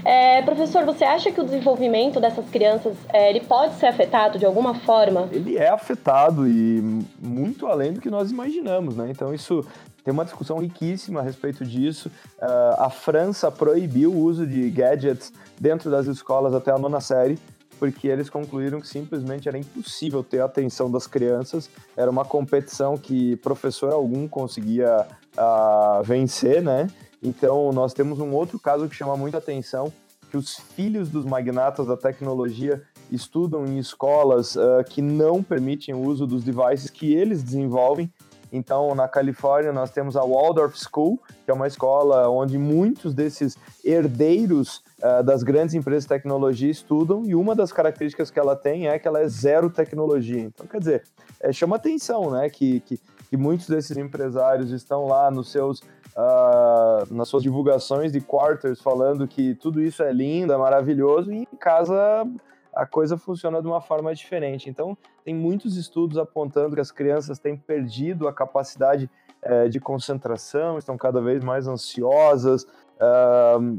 [0.04, 4.46] É, professor, você acha que o desenvolvimento dessas crianças é, ele pode ser afetado de
[4.46, 5.28] alguma forma?
[5.32, 9.08] Ele é afetado e muito além do que nós imaginamos, né?
[9.11, 9.66] Então isso
[10.09, 12.11] tem uma discussão riquíssima a respeito disso.
[12.38, 17.38] Uh, a França proibiu o uso de gadgets dentro das escolas até a nona série,
[17.79, 21.68] porque eles concluíram que simplesmente era impossível ter a atenção das crianças.
[21.94, 26.88] Era uma competição que professor algum conseguia uh, vencer, né?
[27.23, 29.92] Então, nós temos um outro caso que chama muita atenção,
[30.31, 36.01] que os filhos dos magnatas da tecnologia estudam em escolas uh, que não permitem o
[36.01, 38.11] uso dos devices que eles desenvolvem
[38.52, 43.56] então, na Califórnia, nós temos a Waldorf School, que é uma escola onde muitos desses
[43.84, 48.88] herdeiros uh, das grandes empresas de tecnologia estudam, e uma das características que ela tem
[48.88, 50.40] é que ela é zero tecnologia.
[50.40, 51.02] Então, quer dizer,
[51.40, 57.12] é, chama atenção, né, que, que, que, muitos desses empresários estão lá nos seus, uh,
[57.12, 61.56] nas suas divulgações de quarters falando que tudo isso é lindo, é maravilhoso, e em
[61.58, 62.26] casa
[62.74, 64.70] a coisa funciona de uma forma diferente.
[64.70, 69.11] Então, tem muitos estudos apontando que as crianças têm perdido a capacidade
[69.42, 72.66] é, de concentração, estão cada vez mais ansiosas,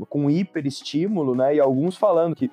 [0.07, 1.55] com hiperestímulo, né?
[1.55, 2.49] E alguns falando que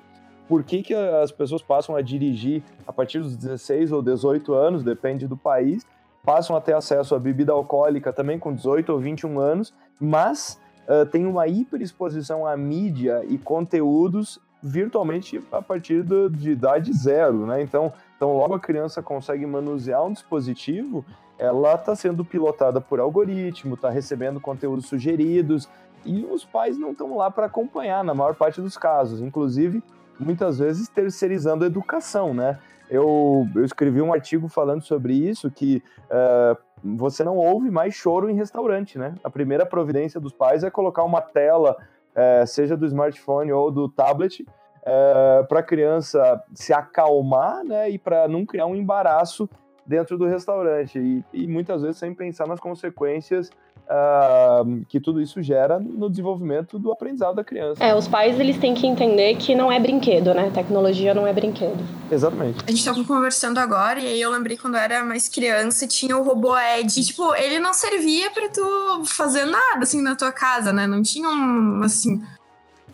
[0.47, 4.83] por que, que as pessoas passam a dirigir a partir dos 16 ou 18 anos,
[4.83, 5.85] depende do país,
[6.23, 11.05] passam a ter acesso à bebida alcoólica também com 18 ou 21 anos, mas uh,
[11.05, 17.61] tem uma hiperexposição à mídia e conteúdos virtualmente a partir do, de idade zero, né?
[17.61, 21.05] Então, então, logo a criança consegue manusear um dispositivo,
[21.37, 25.69] ela está sendo pilotada por algoritmo, está recebendo conteúdos sugeridos
[26.03, 29.83] e os pais não estão lá para acompanhar na maior parte dos casos, inclusive
[30.19, 32.57] muitas vezes terceirizando a educação, né?
[32.89, 38.29] Eu, eu escrevi um artigo falando sobre isso que uh, você não ouve mais choro
[38.29, 39.13] em restaurante, né?
[39.23, 41.77] A primeira providência dos pais é colocar uma tela
[42.17, 44.43] é, seja do smartphone ou do tablet,
[44.83, 49.47] é, para a criança se acalmar né, e para não criar um embaraço
[49.87, 50.99] dentro do restaurante.
[50.99, 53.49] E, e muitas vezes sem pensar nas consequências
[53.87, 57.83] uh, que tudo isso gera no desenvolvimento do aprendizado da criança.
[57.83, 60.51] É, os pais eles têm que entender que não é brinquedo, né?
[60.53, 61.77] Tecnologia não é brinquedo.
[62.11, 62.63] Exatamente.
[62.67, 66.17] A gente tava conversando agora e aí eu lembrei quando eu era mais criança tinha
[66.17, 66.99] o robô Ed.
[66.99, 70.85] E, tipo, ele não servia para tu fazer nada assim na tua casa, né?
[70.85, 72.21] Não tinha um assim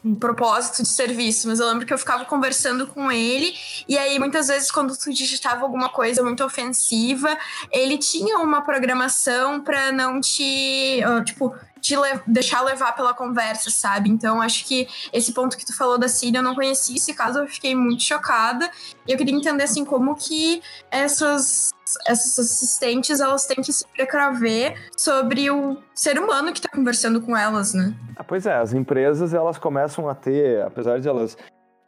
[0.04, 3.54] um propósito de serviço, mas eu lembro que eu ficava conversando com ele,
[3.88, 7.38] e aí muitas vezes quando tu digitava alguma coisa muito ofensiva,
[7.72, 14.10] ele tinha uma programação para não te, tipo, te le deixar levar pela conversa, sabe?
[14.10, 17.39] Então, acho que esse ponto que tu falou da Síria, eu não conheci esse caso,
[17.39, 18.72] eu fiquei muito chocada.
[19.06, 21.72] E eu queria entender, assim, como que essas,
[22.08, 27.36] essas assistentes, elas têm que se precaver sobre o ser humano que está conversando com
[27.36, 27.95] elas, né?
[28.15, 31.38] Ah, pois é, as empresas, elas começam a ter, apesar de elas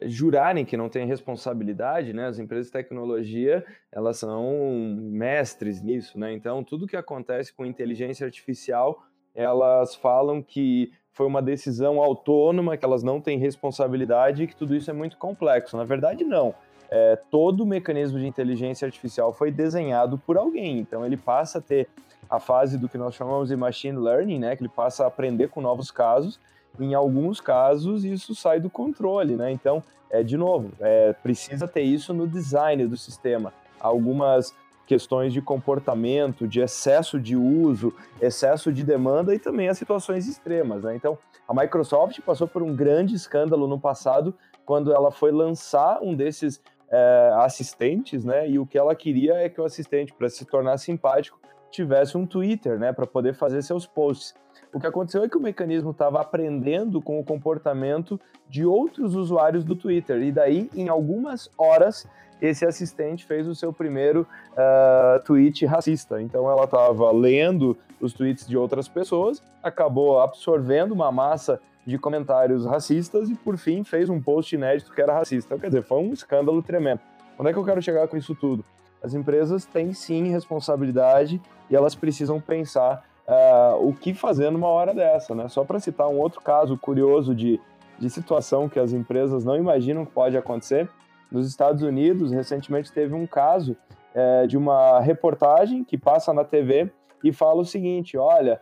[0.02, 2.26] jurarem que não têm responsabilidade, né?
[2.26, 6.32] As empresas de tecnologia, elas são mestres nisso, né?
[6.32, 9.02] Então, tudo que acontece com inteligência artificial
[9.36, 14.74] elas falam que foi uma decisão autônoma, que elas não têm responsabilidade e que tudo
[14.74, 15.76] isso é muito complexo.
[15.76, 16.54] Na verdade, não.
[16.90, 21.60] É, todo o mecanismo de inteligência artificial foi desenhado por alguém, então ele passa a
[21.60, 21.88] ter
[22.28, 25.48] a fase do que nós chamamos de machine learning, né, que ele passa a aprender
[25.48, 26.40] com novos casos.
[26.78, 29.50] Em alguns casos, isso sai do controle, né?
[29.50, 33.52] Então, é de novo, é, precisa ter isso no design do sistema.
[33.80, 34.54] Algumas
[34.86, 40.84] questões de comportamento, de excesso de uso, excesso de demanda e também as situações extremas.
[40.84, 40.94] Né?
[40.94, 41.18] Então,
[41.48, 46.60] a Microsoft passou por um grande escândalo no passado quando ela foi lançar um desses
[46.90, 48.48] é, assistentes, né?
[48.48, 51.38] E o que ela queria é que o assistente, para se tornar simpático,
[51.70, 52.92] tivesse um Twitter, né?
[52.92, 54.34] Para poder fazer seus posts.
[54.72, 59.64] O que aconteceu é que o mecanismo estava aprendendo com o comportamento de outros usuários
[59.64, 60.22] do Twitter.
[60.22, 62.06] E daí, em algumas horas,
[62.40, 66.20] esse assistente fez o seu primeiro uh, tweet racista.
[66.20, 72.66] Então ela estava lendo os tweets de outras pessoas, acabou absorvendo uma massa de comentários
[72.66, 75.48] racistas e por fim fez um post inédito que era racista.
[75.48, 77.00] Então, quer dizer, foi um escândalo tremendo.
[77.38, 78.64] Onde é que eu quero chegar com isso tudo?
[79.02, 84.92] As empresas têm sim responsabilidade e elas precisam pensar uh, o que fazer numa hora
[84.92, 85.48] dessa, né?
[85.48, 87.60] Só para citar um outro caso curioso de,
[87.98, 90.88] de situação que as empresas não imaginam que pode acontecer,
[91.30, 93.76] nos Estados Unidos, recentemente teve um caso
[94.14, 96.90] é, de uma reportagem que passa na TV
[97.22, 98.60] e fala o seguinte: olha,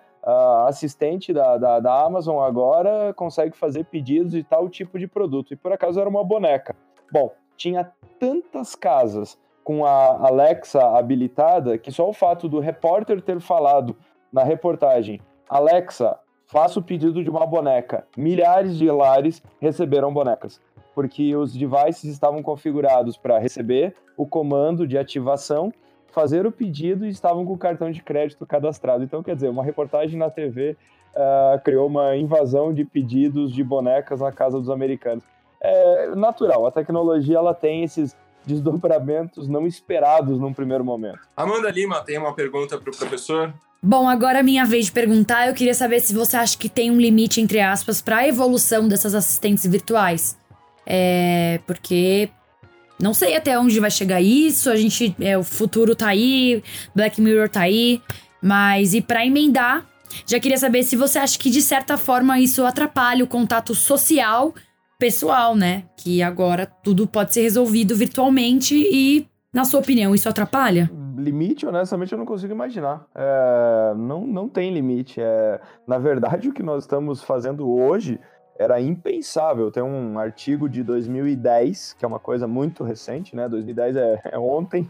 [0.66, 5.52] assistente da, da, da, Amazon agora consegue fazer pedidos de tal tipo de produto.
[5.52, 6.74] E por acaso era uma boneca.
[7.12, 13.40] Bom, tinha tantas casas com a Alexa habilitada que só o fato do repórter ter
[13.40, 13.96] falado
[14.32, 18.06] na reportagem: Alexa, faça o pedido de uma boneca.
[18.16, 20.60] Milhares de lares receberam bonecas
[20.94, 25.72] porque os devices estavam configurados para receber o comando de ativação,
[26.14, 29.02] fazer o pedido e estavam com o cartão de crédito cadastrado.
[29.02, 30.76] Então, quer dizer, uma reportagem na TV uh,
[31.16, 35.24] ah, criou uma invasão de pedidos de bonecas na casa dos americanos.
[35.60, 38.14] É natural, a tecnologia ela tem esses
[38.46, 41.20] desdobramentos não esperados num primeiro momento.
[41.36, 43.52] Amanda Lima tem uma pergunta para o professor.
[43.82, 45.48] Bom, agora é minha vez de perguntar.
[45.48, 48.86] Eu queria saber se você acha que tem um limite, entre aspas, para a evolução
[48.88, 50.38] dessas assistentes virtuais.
[50.86, 52.30] É, porque
[52.98, 54.70] não sei até onde vai chegar isso.
[54.70, 55.14] A gente.
[55.20, 56.62] É, o futuro tá aí,
[56.94, 58.00] Black Mirror tá aí.
[58.40, 59.86] Mas e para emendar,
[60.26, 64.54] já queria saber se você acha que de certa forma isso atrapalha o contato social
[64.98, 65.84] pessoal, né?
[65.96, 70.90] Que agora tudo pode ser resolvido virtualmente e, na sua opinião, isso atrapalha?
[71.16, 73.06] Limite, honestamente, eu não consigo imaginar.
[73.14, 75.20] É, não, não tem limite.
[75.20, 78.20] É, na verdade, o que nós estamos fazendo hoje
[78.58, 79.70] era impensável.
[79.70, 83.48] Tem um artigo de 2010, que é uma coisa muito recente, né?
[83.48, 84.88] 2010 é, é ontem,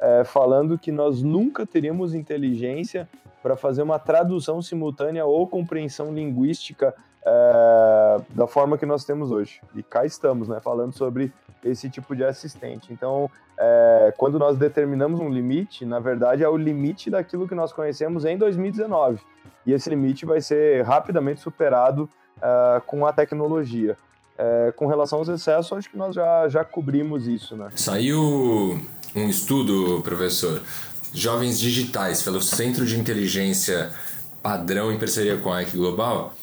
[0.00, 3.08] é, falando que nós nunca teríamos inteligência
[3.42, 9.60] para fazer uma tradução simultânea ou compreensão linguística é, da forma que nós temos hoje.
[9.74, 10.60] E cá estamos, né?
[10.60, 11.32] Falando sobre
[11.64, 12.92] esse tipo de assistente.
[12.92, 17.72] Então, é, quando nós determinamos um limite, na verdade é o limite daquilo que nós
[17.72, 19.20] conhecemos em 2019.
[19.64, 23.96] E esse limite vai ser rapidamente superado uh, com a tecnologia.
[24.38, 27.70] Uh, com relação aos excessos, acho que nós já, já cobrimos isso, né?
[27.74, 28.78] Saiu
[29.14, 30.60] um estudo, professor,
[31.14, 33.90] Jovens Digitais, pelo Centro de Inteligência
[34.42, 36.34] Padrão em parceria com a IC Global,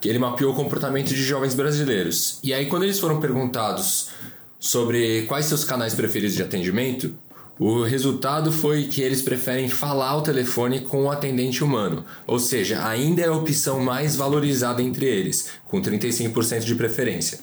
[0.00, 2.40] que ele mapeou o comportamento de jovens brasileiros.
[2.42, 4.10] E aí, quando eles foram perguntados
[4.58, 7.14] sobre quais seus canais preferidos de atendimento,
[7.64, 12.84] o resultado foi que eles preferem falar ao telefone com o atendente humano, ou seja,
[12.84, 17.38] ainda é a opção mais valorizada entre eles, com 35% de preferência.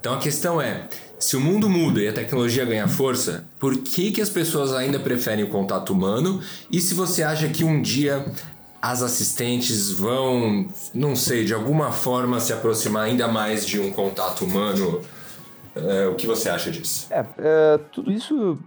[0.00, 4.10] Então a questão é: se o mundo muda e a tecnologia ganha força, por que,
[4.10, 6.40] que as pessoas ainda preferem o contato humano?
[6.70, 8.24] E se você acha que um dia
[8.80, 14.46] as assistentes vão, não sei, de alguma forma se aproximar ainda mais de um contato
[14.46, 15.02] humano?
[15.76, 17.06] É, o que você acha disso?
[17.10, 18.58] É, é, tudo isso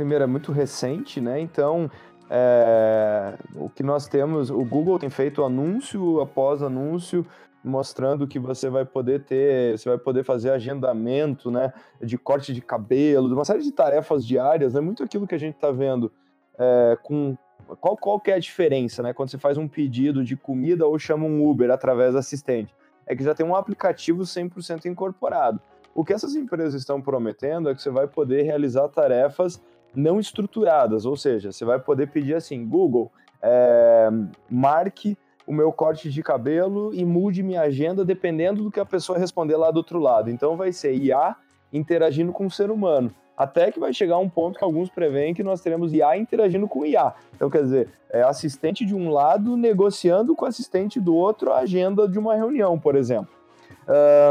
[0.00, 1.38] primeiro, é muito recente, né?
[1.38, 1.90] Então,
[2.30, 7.26] é, o que nós temos, o Google tem feito anúncio após anúncio,
[7.62, 12.62] mostrando que você vai poder ter, você vai poder fazer agendamento, né, de corte de
[12.62, 14.80] cabelo, de uma série de tarefas diárias, é né?
[14.80, 16.10] muito aquilo que a gente está vendo
[16.58, 17.36] é, com
[17.78, 20.98] qual, qual que é a diferença, né, quando você faz um pedido de comida ou
[20.98, 22.74] chama um Uber através do assistente,
[23.06, 25.60] é que já tem um aplicativo 100% incorporado.
[25.94, 29.60] O que essas empresas estão prometendo é que você vai poder realizar tarefas
[29.94, 33.10] não estruturadas, ou seja, você vai poder pedir assim, Google,
[33.42, 34.08] é,
[34.48, 35.16] marque
[35.46, 39.56] o meu corte de cabelo e mude minha agenda dependendo do que a pessoa responder
[39.56, 40.30] lá do outro lado.
[40.30, 41.34] Então vai ser IA
[41.72, 43.12] interagindo com o ser humano.
[43.36, 46.84] até que vai chegar um ponto que alguns preveem que nós teremos IA interagindo com
[46.84, 47.14] IA.
[47.34, 52.06] Então, quer dizer, é assistente de um lado negociando com assistente do outro a agenda
[52.06, 53.30] de uma reunião, por exemplo.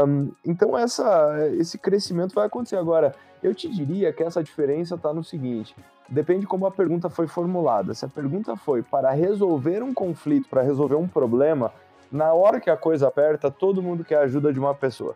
[0.06, 2.76] Um, então, essa, esse crescimento vai acontecer.
[2.76, 5.74] Agora, eu te diria que essa diferença está no seguinte:
[6.08, 7.94] depende como a pergunta foi formulada.
[7.94, 11.72] Se a pergunta foi para resolver um conflito, para resolver um problema,
[12.10, 15.14] na hora que a coisa aperta, todo mundo quer a ajuda de uma pessoa.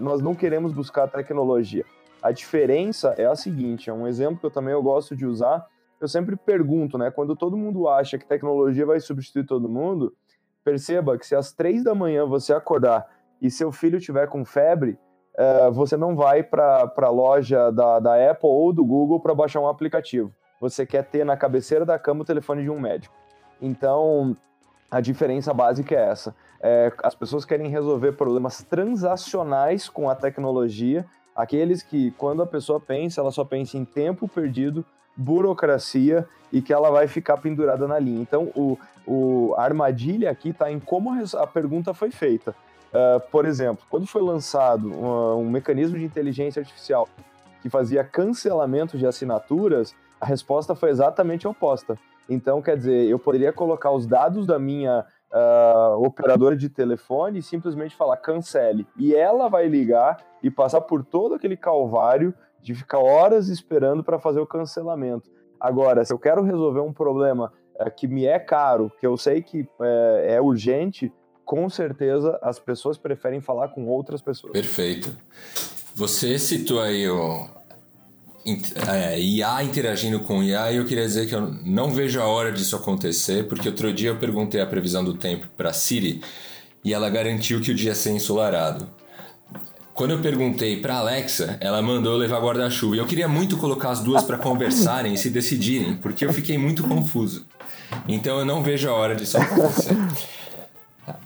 [0.00, 1.84] Nós não queremos buscar tecnologia.
[2.22, 5.66] A diferença é a seguinte, é um exemplo que eu também eu gosto de usar.
[6.00, 7.10] Eu sempre pergunto, né?
[7.10, 10.14] Quando todo mundo acha que tecnologia vai substituir todo mundo,
[10.64, 13.06] perceba que se às três da manhã você acordar
[13.40, 14.98] e seu filho tiver com febre,
[15.38, 19.60] uh, você não vai para a loja da, da Apple ou do Google para baixar
[19.60, 20.32] um aplicativo.
[20.60, 23.14] Você quer ter na cabeceira da cama o telefone de um médico.
[23.60, 24.36] Então,
[24.90, 26.34] a diferença básica é essa.
[26.60, 31.04] É, as pessoas querem resolver problemas transacionais com a tecnologia
[31.36, 34.82] Aqueles que, quando a pessoa pensa, ela só pensa em tempo perdido,
[35.14, 38.22] burocracia e que ela vai ficar pendurada na linha.
[38.22, 42.56] Então, o, o, a armadilha aqui está em como a pergunta foi feita.
[42.92, 47.08] Uh, por exemplo, quando foi lançado um, um mecanismo de inteligência artificial
[47.60, 51.98] que fazia cancelamento de assinaturas, a resposta foi exatamente oposta.
[52.28, 57.42] Então, quer dizer, eu poderia colocar os dados da minha uh, operadora de telefone e
[57.42, 58.86] simplesmente falar cancele.
[58.96, 64.18] E ela vai ligar e passar por todo aquele calvário de ficar horas esperando para
[64.18, 65.30] fazer o cancelamento.
[65.60, 69.42] Agora, se eu quero resolver um problema uh, que me é caro, que eu sei
[69.42, 69.84] que uh,
[70.24, 71.12] é urgente,
[71.46, 74.52] com certeza as pessoas preferem falar com outras pessoas.
[74.52, 75.16] Perfeito.
[75.94, 77.48] Você citou aí o,
[78.88, 82.50] é, IA interagindo com IA, e eu queria dizer que eu não vejo a hora
[82.50, 86.20] disso acontecer, porque outro dia eu perguntei a previsão do tempo para Siri
[86.84, 88.88] e ela garantiu que o dia ia ser ensolarado.
[89.94, 92.96] Quando eu perguntei para Alexa, ela mandou levar guarda-chuva.
[92.96, 96.58] E eu queria muito colocar as duas para conversarem e se decidirem, porque eu fiquei
[96.58, 97.46] muito confuso.
[98.06, 99.96] Então eu não vejo a hora disso acontecer.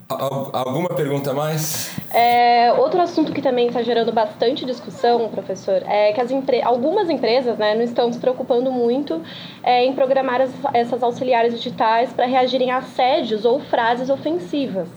[0.08, 1.96] Alguma pergunta mais?
[2.12, 7.56] É, outro assunto que também está gerando bastante discussão, professor, é que empre algumas empresas
[7.56, 9.22] né, não estão se preocupando muito
[9.62, 14.88] é, em programar as, essas auxiliares digitais para reagirem a assédios ou frases ofensivas.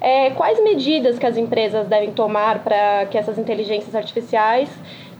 [0.00, 4.70] É, quais medidas que as empresas devem tomar para que essas inteligências artificiais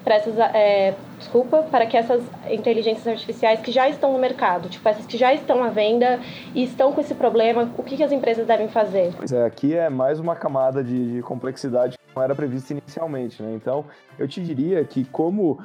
[0.05, 4.89] para essas, é, desculpa, para que essas inteligências artificiais que já estão no mercado, tipo
[4.89, 6.21] essas que já estão à venda
[6.55, 9.12] e estão com esse problema, o que, que as empresas devem fazer?
[9.16, 13.43] Pois é, aqui é mais uma camada de, de complexidade que não era prevista inicialmente,
[13.43, 13.53] né?
[13.55, 13.85] Então,
[14.19, 15.59] eu te diria que como uh,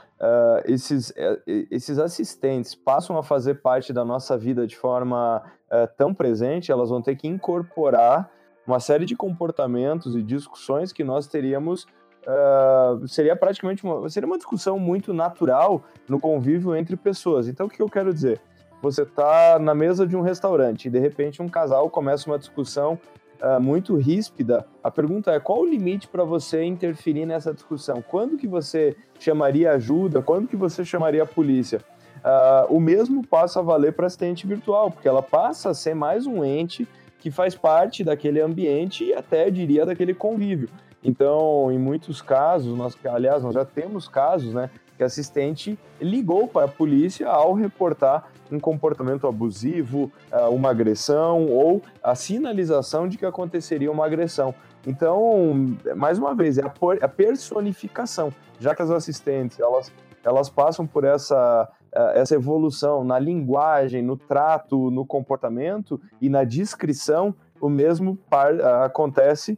[0.66, 1.41] esses, uh,
[1.72, 6.89] esses assistentes passam a fazer parte da nossa vida de forma uh, tão presente, elas
[6.89, 8.30] vão ter que incorporar
[8.66, 11.86] uma série de comportamentos e discussões que nós teríamos
[12.28, 17.47] uh, seria praticamente uma, seria uma discussão muito natural no convívio entre pessoas.
[17.47, 18.41] Então, o que eu quero dizer?
[18.82, 22.99] Você está na mesa de um restaurante e de repente um casal começa uma discussão
[23.41, 24.65] uh, muito ríspida.
[24.84, 28.03] A pergunta é qual o limite para você interferir nessa discussão?
[28.05, 30.21] Quando que você chamaria ajuda?
[30.21, 31.80] Quando que você chamaria a polícia?
[32.24, 36.26] Uh, o mesmo passa a valer para assistente virtual, porque ela passa a ser mais
[36.26, 36.88] um ente
[37.19, 40.69] que faz parte daquele ambiente e até, diria, daquele convívio.
[41.04, 46.66] Então, em muitos casos, nós, aliás, nós já temos casos, né, que assistente ligou para
[46.66, 53.26] a polícia ao reportar um comportamento abusivo, eh, uma agressão ou a sinalização de que
[53.26, 54.54] aconteceria uma agressão.
[54.86, 56.64] Então, mais uma vez, é
[57.01, 59.91] a personificação, já que as assistentes elas,
[60.24, 66.43] elas passam por essa, eh, essa evolução na linguagem, no trato, no comportamento e na
[66.43, 67.34] descrição,
[67.66, 68.53] o mesmo par,
[68.84, 69.57] acontece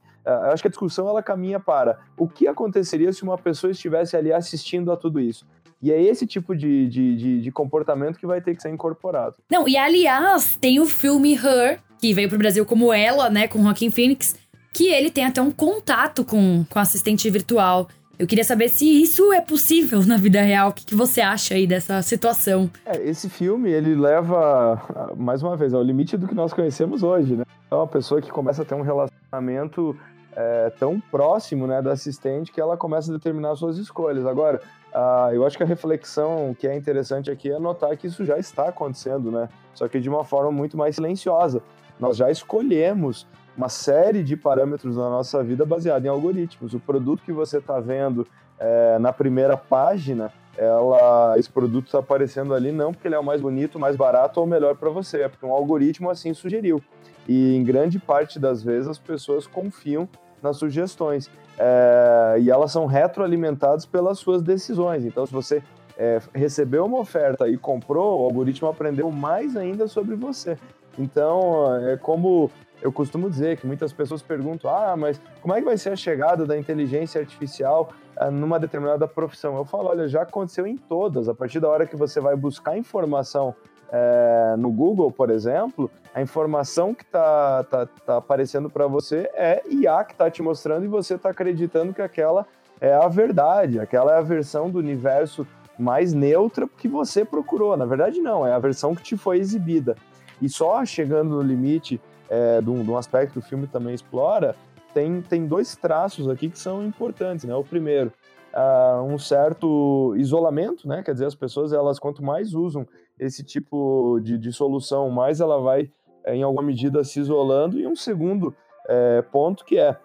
[0.51, 4.34] acho que a discussão ela caminha para o que aconteceria se uma pessoa estivesse ali
[4.34, 5.45] assistindo a tudo isso.
[5.82, 9.36] E é esse tipo de, de, de, de, comportamento que vai ter que ser incorporado.
[9.49, 13.62] Não, e aliás, tem o filme Her, que veio pro Brasil como ela, né, com
[13.62, 14.36] Joaquin Phoenix,
[14.74, 17.88] que ele tem até um contato com, com assistente virtual.
[18.18, 20.70] Eu queria saber se isso é possível na vida real.
[20.70, 22.70] O que, que você acha aí dessa situação?
[22.86, 24.82] É, esse filme, ele leva,
[25.18, 27.43] mais uma vez, ao limite do que nós conhecemos hoje, né?
[27.70, 29.97] É uma pessoa que começa a ter um relacionamento
[30.36, 34.26] é, tão próximo né, da assistente que ela começa a determinar suas escolhas.
[34.26, 34.61] Agora,
[34.93, 38.38] uh, eu acho que a reflexão que é interessante aqui é notar que isso já
[38.38, 39.49] está acontecendo, né?
[39.74, 41.61] Só que de uma forma muito mais silenciosa.
[41.99, 43.26] Nós já escolhemos
[43.58, 46.74] uma série de parâmetros na nossa vida baseado em algoritmos.
[46.74, 48.28] O produto que você está vendo
[48.60, 53.24] é, na primeira página, ela, esse produto está aparecendo ali não porque ele é o
[53.24, 56.82] mais bonito, mais barato ou melhor para você, é porque um algoritmo assim sugeriu.
[57.28, 60.08] E em grande parte das vezes as pessoas confiam
[60.41, 61.30] nas sugestões.
[61.58, 65.06] É, e elas são retroalimentadas pelas suas decisões.
[65.06, 65.64] Então, se você
[65.97, 70.58] é, recebeu uma oferta e comprou, o algoritmo aprendeu mais ainda sobre você.
[70.97, 72.49] Então, é como
[72.86, 75.96] eu costumo dizer que muitas pessoas perguntam: ah, mas como é que vai ser a
[75.96, 79.58] chegada da inteligência artificial ah, numa determinada profissão?
[79.58, 81.28] Eu falo: olha, já aconteceu em todas.
[81.28, 83.56] A partir da hora que você vai buscar informação
[83.92, 89.64] é, no Google, por exemplo, a informação que está tá, tá aparecendo para você é
[89.68, 92.46] IA que está te mostrando e você está acreditando que aquela
[92.80, 97.76] é a verdade, aquela é a versão do universo mais neutra que você procurou.
[97.76, 99.96] Na verdade, não, é a versão que te foi exibida.
[100.40, 102.00] E só chegando no limite
[102.30, 104.56] é, de, um, de um aspecto que o filme também explora,
[104.94, 107.46] tem, tem dois traços aqui que são importantes.
[107.46, 107.54] Né?
[107.54, 108.12] O primeiro,
[108.54, 111.04] uh, um certo isolamento, né?
[111.04, 112.88] quer dizer, as pessoas, elas quanto mais usam
[113.20, 115.92] esse tipo de, de solução, mais ela vai,
[116.24, 117.78] é, em alguma medida, se isolando.
[117.78, 118.56] E um segundo
[118.88, 119.98] é, ponto que é,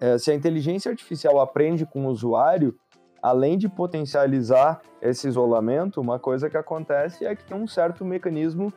[0.00, 2.76] é, se a inteligência artificial aprende com o usuário,
[3.22, 8.72] além de potencializar esse isolamento, uma coisa que acontece é que tem um certo mecanismo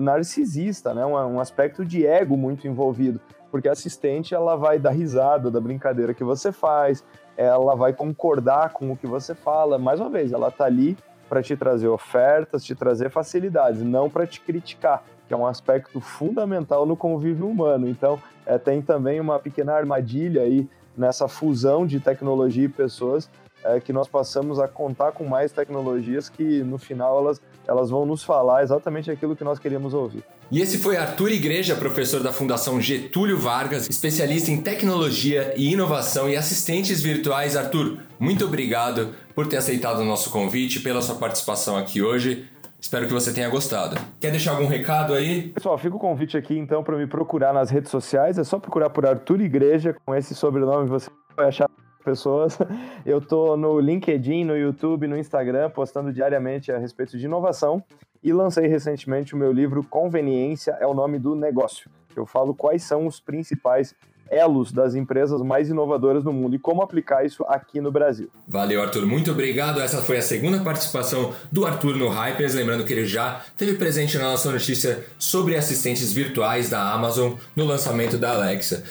[0.00, 1.04] narcisista, né?
[1.04, 5.60] Um, um, aspecto de ego muito envolvido, porque a assistente ela vai dar risada da
[5.60, 7.04] brincadeira que você faz,
[7.36, 9.78] ela vai concordar com o que você fala.
[9.78, 10.96] Mais uma vez, ela está ali
[11.28, 16.00] para te trazer ofertas, te trazer facilidades, não para te criticar, que é um aspecto
[16.00, 17.88] fundamental no convívio humano.
[17.88, 23.30] Então, é, tem também uma pequena armadilha aí nessa fusão de tecnologia e pessoas
[23.64, 27.40] é, que nós passamos a contar com mais tecnologias que no final elas,
[27.70, 30.24] elas vão nos falar exatamente aquilo que nós queríamos ouvir.
[30.50, 36.28] E esse foi Arthur Igreja, professor da Fundação Getúlio Vargas, especialista em tecnologia e inovação
[36.28, 37.56] e assistentes virtuais.
[37.56, 42.44] Arthur, muito obrigado por ter aceitado o nosso convite, pela sua participação aqui hoje.
[42.80, 43.96] Espero que você tenha gostado.
[44.18, 45.50] Quer deixar algum recado aí?
[45.50, 48.36] Pessoal, fica o convite aqui então para me procurar nas redes sociais.
[48.36, 51.70] É só procurar por Arthur Igreja, com esse sobrenome você vai achar
[52.00, 52.58] pessoas.
[53.06, 57.82] Eu tô no LinkedIn, no YouTube, no Instagram, postando diariamente a respeito de inovação
[58.22, 61.90] e lancei recentemente o meu livro Conveniência é o nome do negócio.
[62.14, 63.94] Eu falo quais são os principais
[64.30, 68.30] elos das empresas mais inovadoras do mundo e como aplicar isso aqui no Brasil.
[68.46, 69.04] Valeu, Arthur.
[69.04, 69.80] Muito obrigado.
[69.80, 72.54] Essa foi a segunda participação do Arthur no Hypers.
[72.54, 77.64] Lembrando que ele já teve presente na nossa notícia sobre assistentes virtuais da Amazon no
[77.64, 78.84] lançamento da Alexa.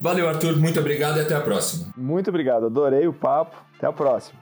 [0.00, 0.56] Valeu, Arthur.
[0.56, 1.92] Muito obrigado e até a próxima.
[1.94, 2.66] Muito obrigado.
[2.66, 3.56] Adorei o papo.
[3.76, 4.40] Até a próxima.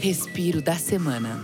[0.00, 1.42] Respiro da semana.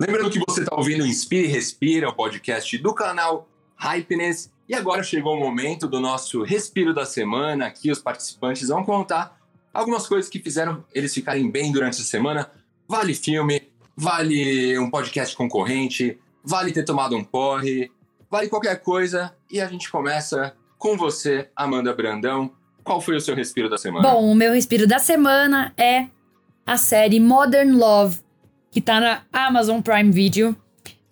[0.00, 3.48] Lembrando que você está ouvindo Inspire e Respira, o podcast do canal
[3.84, 7.66] Hypeness e agora chegou o momento do nosso respiro da semana.
[7.66, 9.38] Aqui os participantes vão contar
[9.74, 12.50] algumas coisas que fizeram eles ficarem bem durante a semana.
[12.88, 13.62] Vale filme,
[13.94, 17.92] vale um podcast concorrente, vale ter tomado um porre,
[18.30, 19.34] vale qualquer coisa.
[19.50, 22.50] E a gente começa com você, Amanda Brandão.
[22.82, 24.08] Qual foi o seu respiro da semana?
[24.08, 26.06] Bom, o meu respiro da semana é
[26.66, 28.20] a série Modern Love,
[28.70, 30.56] que tá na Amazon Prime Video.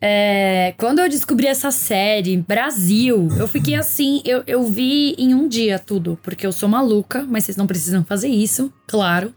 [0.04, 5.46] É, quando eu descobri essa série, Brasil, eu fiquei assim, eu, eu vi em um
[5.46, 9.32] dia tudo, porque eu sou maluca, mas vocês não precisam fazer isso, claro.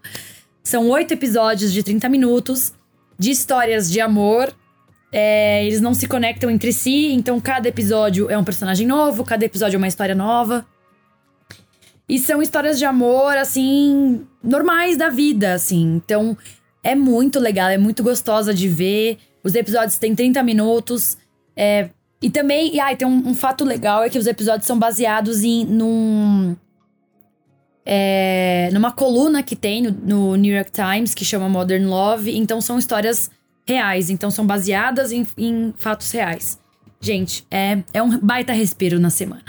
[0.64, 2.74] São oito episódios de 30 minutos,
[3.16, 4.52] de histórias de amor.
[5.12, 9.46] É, eles não se conectam entre si, então cada episódio é um personagem novo, cada
[9.46, 10.66] episódio é uma história nova.
[12.10, 15.96] E são histórias de amor, assim, normais da vida, assim.
[15.96, 16.36] Então,
[16.84, 19.20] é muito legal, é muito gostosa de ver.
[19.46, 21.18] Os episódios têm 30 minutos.
[21.56, 24.80] É, e também, e, ah, tem um, um, fato legal: é que os episódios são
[24.80, 26.56] baseados em num.
[27.86, 32.36] É, numa coluna que tem no, no, New York Times que chama Modern Love.
[32.36, 33.30] Então são histórias
[33.68, 34.10] reais.
[34.10, 36.60] Então são baseadas em, em fatos reais.
[37.00, 39.44] Gente, é, é um baita respiro na semana.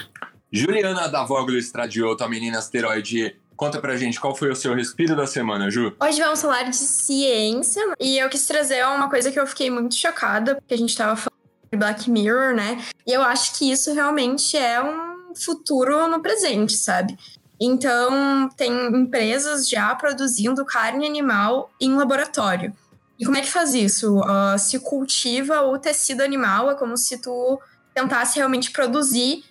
[0.53, 5.17] Juliana da Vogler Estradiolo, a menina asteroide Conta pra gente qual foi o seu respiro
[5.17, 5.97] da semana, Ju.
[5.99, 9.95] Hoje vamos falar de ciência e eu quis trazer uma coisa que eu fiquei muito
[9.95, 11.41] chocada, porque a gente tava falando
[11.73, 12.85] de Black Mirror, né?
[13.07, 17.17] E eu acho que isso realmente é um futuro no presente, sabe?
[17.59, 22.75] Então, tem empresas já produzindo carne animal em laboratório.
[23.19, 24.21] E como é que faz isso?
[24.21, 27.59] Uh, se cultiva o tecido animal, é como se tu
[27.95, 29.43] tentasse realmente produzir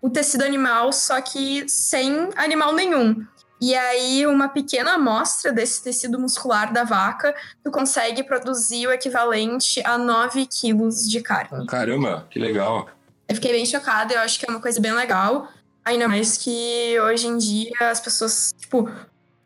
[0.00, 3.26] o tecido animal, só que sem animal nenhum.
[3.60, 9.82] E aí, uma pequena amostra desse tecido muscular da vaca, tu consegue produzir o equivalente
[9.84, 11.66] a 9 quilos de carne.
[11.66, 12.88] caramba, que legal.
[13.28, 15.48] Eu fiquei bem chocada, eu acho que é uma coisa bem legal.
[15.84, 18.90] Ainda mais que hoje em dia as pessoas, tipo,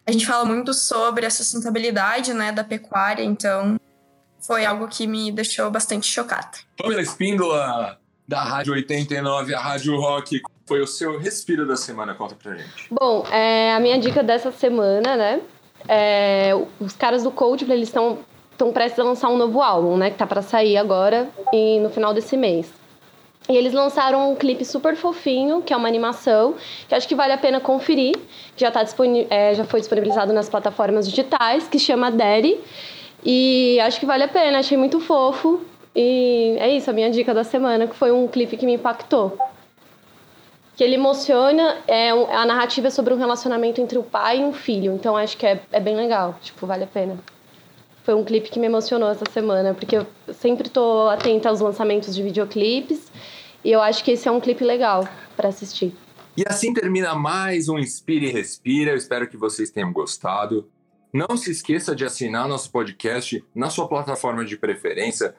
[0.07, 3.79] a gente fala muito sobre a sustentabilidade, né, da pecuária, então
[4.41, 6.59] foi algo que me deixou bastante chocada.
[6.77, 12.15] Pamela Espíndola, da Rádio 89, a Rádio Rock, foi o seu respiro da semana?
[12.15, 12.87] Conta pra gente.
[12.91, 15.41] Bom, é, a minha dica dessa semana, né?
[15.89, 18.19] É, os caras do Coldplay, eles estão
[18.55, 20.11] estão prestes a lançar um novo álbum, né?
[20.11, 22.73] Que tá para sair agora e no final desse mês.
[23.49, 26.55] E eles lançaram um clipe super fofinho, que é uma animação,
[26.89, 28.17] que acho que vale a pena conferir,
[28.57, 28.83] que já, tá
[29.29, 32.59] é, já foi disponibilizado nas plataformas digitais, que chama Daddy.
[33.23, 35.61] E acho que vale a pena, achei muito fofo.
[35.95, 39.37] E é isso, a minha dica da semana, que foi um clipe que me impactou.
[40.77, 44.53] Que ele emociona, é a narrativa é sobre um relacionamento entre o pai e um
[44.53, 44.95] filho.
[44.95, 47.19] Então acho que é, é bem legal, tipo, vale a pena
[48.05, 52.15] foi um clipe que me emocionou essa semana, porque eu sempre tô atenta aos lançamentos
[52.15, 53.11] de videoclipes
[53.65, 55.97] e eu acho que esse é um clipe legal para assistir.
[56.37, 58.91] E assim termina mais um Inspire e Respira.
[58.91, 60.69] Eu espero que vocês tenham gostado.
[61.13, 65.35] Não se esqueça de assinar nosso podcast na sua plataforma de preferência.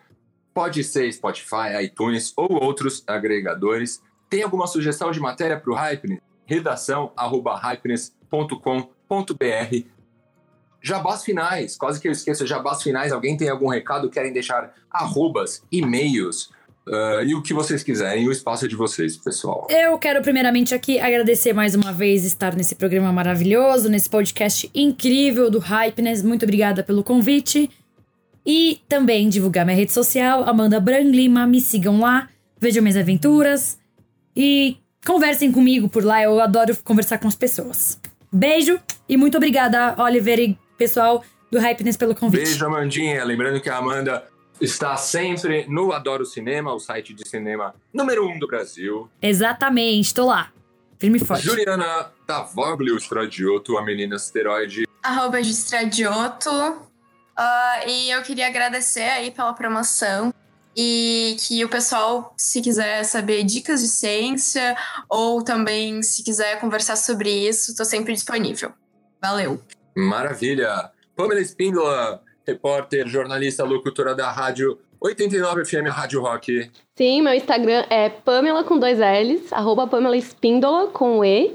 [0.54, 4.02] Pode ser Spotify, iTunes ou outros agregadores.
[4.36, 6.20] Tem alguma sugestão de matéria para o Hypeness?
[6.46, 9.86] Redação arroba hypeness.com.br
[10.82, 13.14] Jabás finais, quase que eu esqueço, jabás finais.
[13.14, 14.10] Alguém tem algum recado?
[14.10, 16.52] Querem deixar arrobas, e-mails
[16.86, 18.28] uh, e o que vocês quiserem.
[18.28, 19.68] O espaço é de vocês, pessoal.
[19.70, 25.50] Eu quero primeiramente aqui agradecer mais uma vez estar nesse programa maravilhoso, nesse podcast incrível
[25.50, 26.22] do Hypeness.
[26.22, 27.70] Muito obrigada pelo convite.
[28.46, 31.48] E também divulgar minha rede social, Amanda Bran Lima.
[31.48, 32.28] Me sigam lá,
[32.60, 33.80] vejam minhas aventuras
[34.36, 36.22] e conversem comigo por lá.
[36.22, 38.00] Eu adoro conversar com as pessoas.
[38.32, 42.44] Beijo e muito obrigada, Oliver e pessoal do Hypeness pelo convite.
[42.44, 43.24] Beijo, Amandinha.
[43.24, 44.26] Lembrando que a Amanda
[44.60, 49.10] está sempre no Adoro Cinema, o site de cinema número um do Brasil.
[49.22, 50.52] Exatamente, estou lá.
[50.98, 51.44] Firme e forte.
[51.44, 54.88] Juliana Tavoglio Stradioto, a menina asteroide.
[55.04, 56.50] Arroba de Stradioto.
[56.50, 60.34] Uh, e eu queria agradecer aí pela promoção.
[60.76, 64.76] E que o pessoal, se quiser saber dicas de ciência
[65.08, 68.74] ou também se quiser conversar sobre isso, estou sempre disponível.
[69.22, 69.62] Valeu!
[69.96, 70.92] Maravilha.
[71.16, 76.70] Pamela Espíndola, repórter, jornalista, locutora da rádio 89 FM Rádio Rock.
[76.96, 81.54] Sim, meu Instagram é Pamela com dois L's, arroba Pamela Espíndola com E.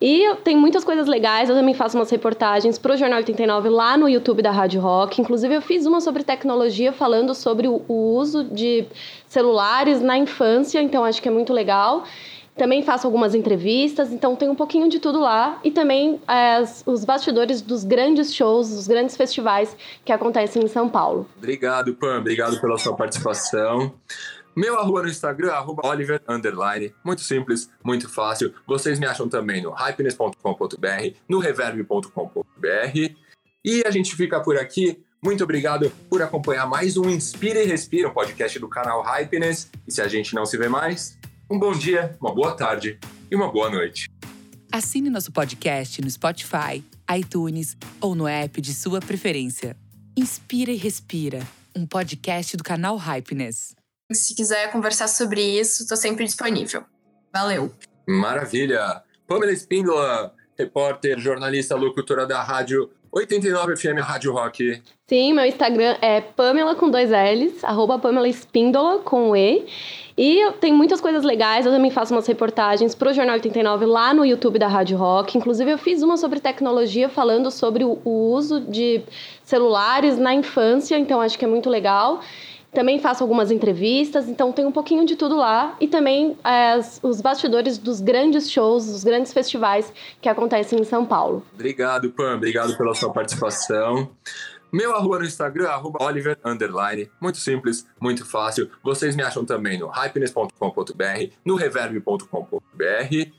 [0.00, 4.08] E tem muitas coisas legais, eu também faço umas reportagens pro Jornal 89 lá no
[4.08, 5.20] YouTube da Rádio Rock.
[5.20, 8.86] Inclusive, eu fiz uma sobre tecnologia falando sobre o, o uso de
[9.28, 12.04] celulares na infância, então acho que é muito legal.
[12.60, 15.58] Também faço algumas entrevistas, então tem um pouquinho de tudo lá.
[15.64, 20.86] E também é, os bastidores dos grandes shows, dos grandes festivais que acontecem em São
[20.86, 21.26] Paulo.
[21.38, 22.18] Obrigado, Pam.
[22.18, 23.94] Obrigado pela sua participação.
[24.54, 26.92] Meu arroba no Instagram, arroba Oliver Underline.
[27.02, 28.52] Muito simples, muito fácil.
[28.66, 33.14] Vocês me acham também no hypeness.com.br, no reverb.com.br.
[33.64, 35.02] E a gente fica por aqui.
[35.22, 39.70] Muito obrigado por acompanhar mais um Inspira e Respira, um podcast do canal Hypeness.
[39.88, 41.18] E se a gente não se vê mais,
[41.50, 42.96] um bom dia, uma boa tarde
[43.28, 44.08] e uma boa noite.
[44.70, 49.76] Assine nosso podcast no Spotify, iTunes ou no app de sua preferência.
[50.16, 51.40] Inspira e Respira,
[51.74, 53.74] um podcast do canal Hypeness.
[54.12, 56.84] Se quiser conversar sobre isso, estou sempre disponível.
[57.32, 57.74] Valeu.
[58.08, 59.02] Maravilha.
[59.26, 64.82] Pamela Espíndola, repórter, jornalista, locutora da rádio 89 FM Rádio Rock.
[65.08, 69.66] Sim, meu Instagram é Pamela com dois L's, arroba Pamela Espíndola com E.
[70.16, 74.24] E tem muitas coisas legais, eu também faço umas reportagens pro Jornal 89 lá no
[74.24, 75.38] YouTube da Rádio Rock.
[75.38, 79.02] Inclusive, eu fiz uma sobre tecnologia falando sobre o uso de
[79.42, 82.20] celulares na infância, então acho que é muito legal.
[82.72, 85.76] Também faço algumas entrevistas, então tem um pouquinho de tudo lá.
[85.80, 91.04] E também é, os bastidores dos grandes shows, dos grandes festivais que acontecem em São
[91.04, 91.44] Paulo.
[91.52, 92.36] Obrigado, Pam.
[92.36, 94.10] Obrigado pela sua participação.
[94.72, 97.10] Meu arroba no Instagram, arroba Oliver Underline.
[97.20, 98.70] Muito simples, muito fácil.
[98.84, 103.30] Vocês me acham também no hypeness.com.br, no reverb.com.br.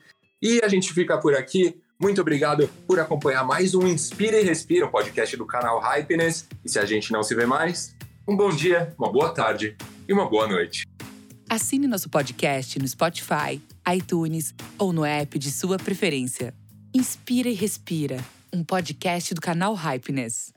[0.41, 1.79] E a gente fica por aqui.
[1.97, 6.49] Muito obrigado por acompanhar mais um Inspira e Respira, um podcast do canal Hypeness.
[6.65, 7.95] E se a gente não se vê mais,
[8.27, 9.75] um bom dia, uma boa tarde
[10.07, 10.85] e uma boa noite.
[11.49, 13.61] Assine nosso podcast no Spotify,
[13.93, 16.53] iTunes ou no app de sua preferência.
[16.93, 20.53] Inspira e Respira, um podcast do canal Hypeness.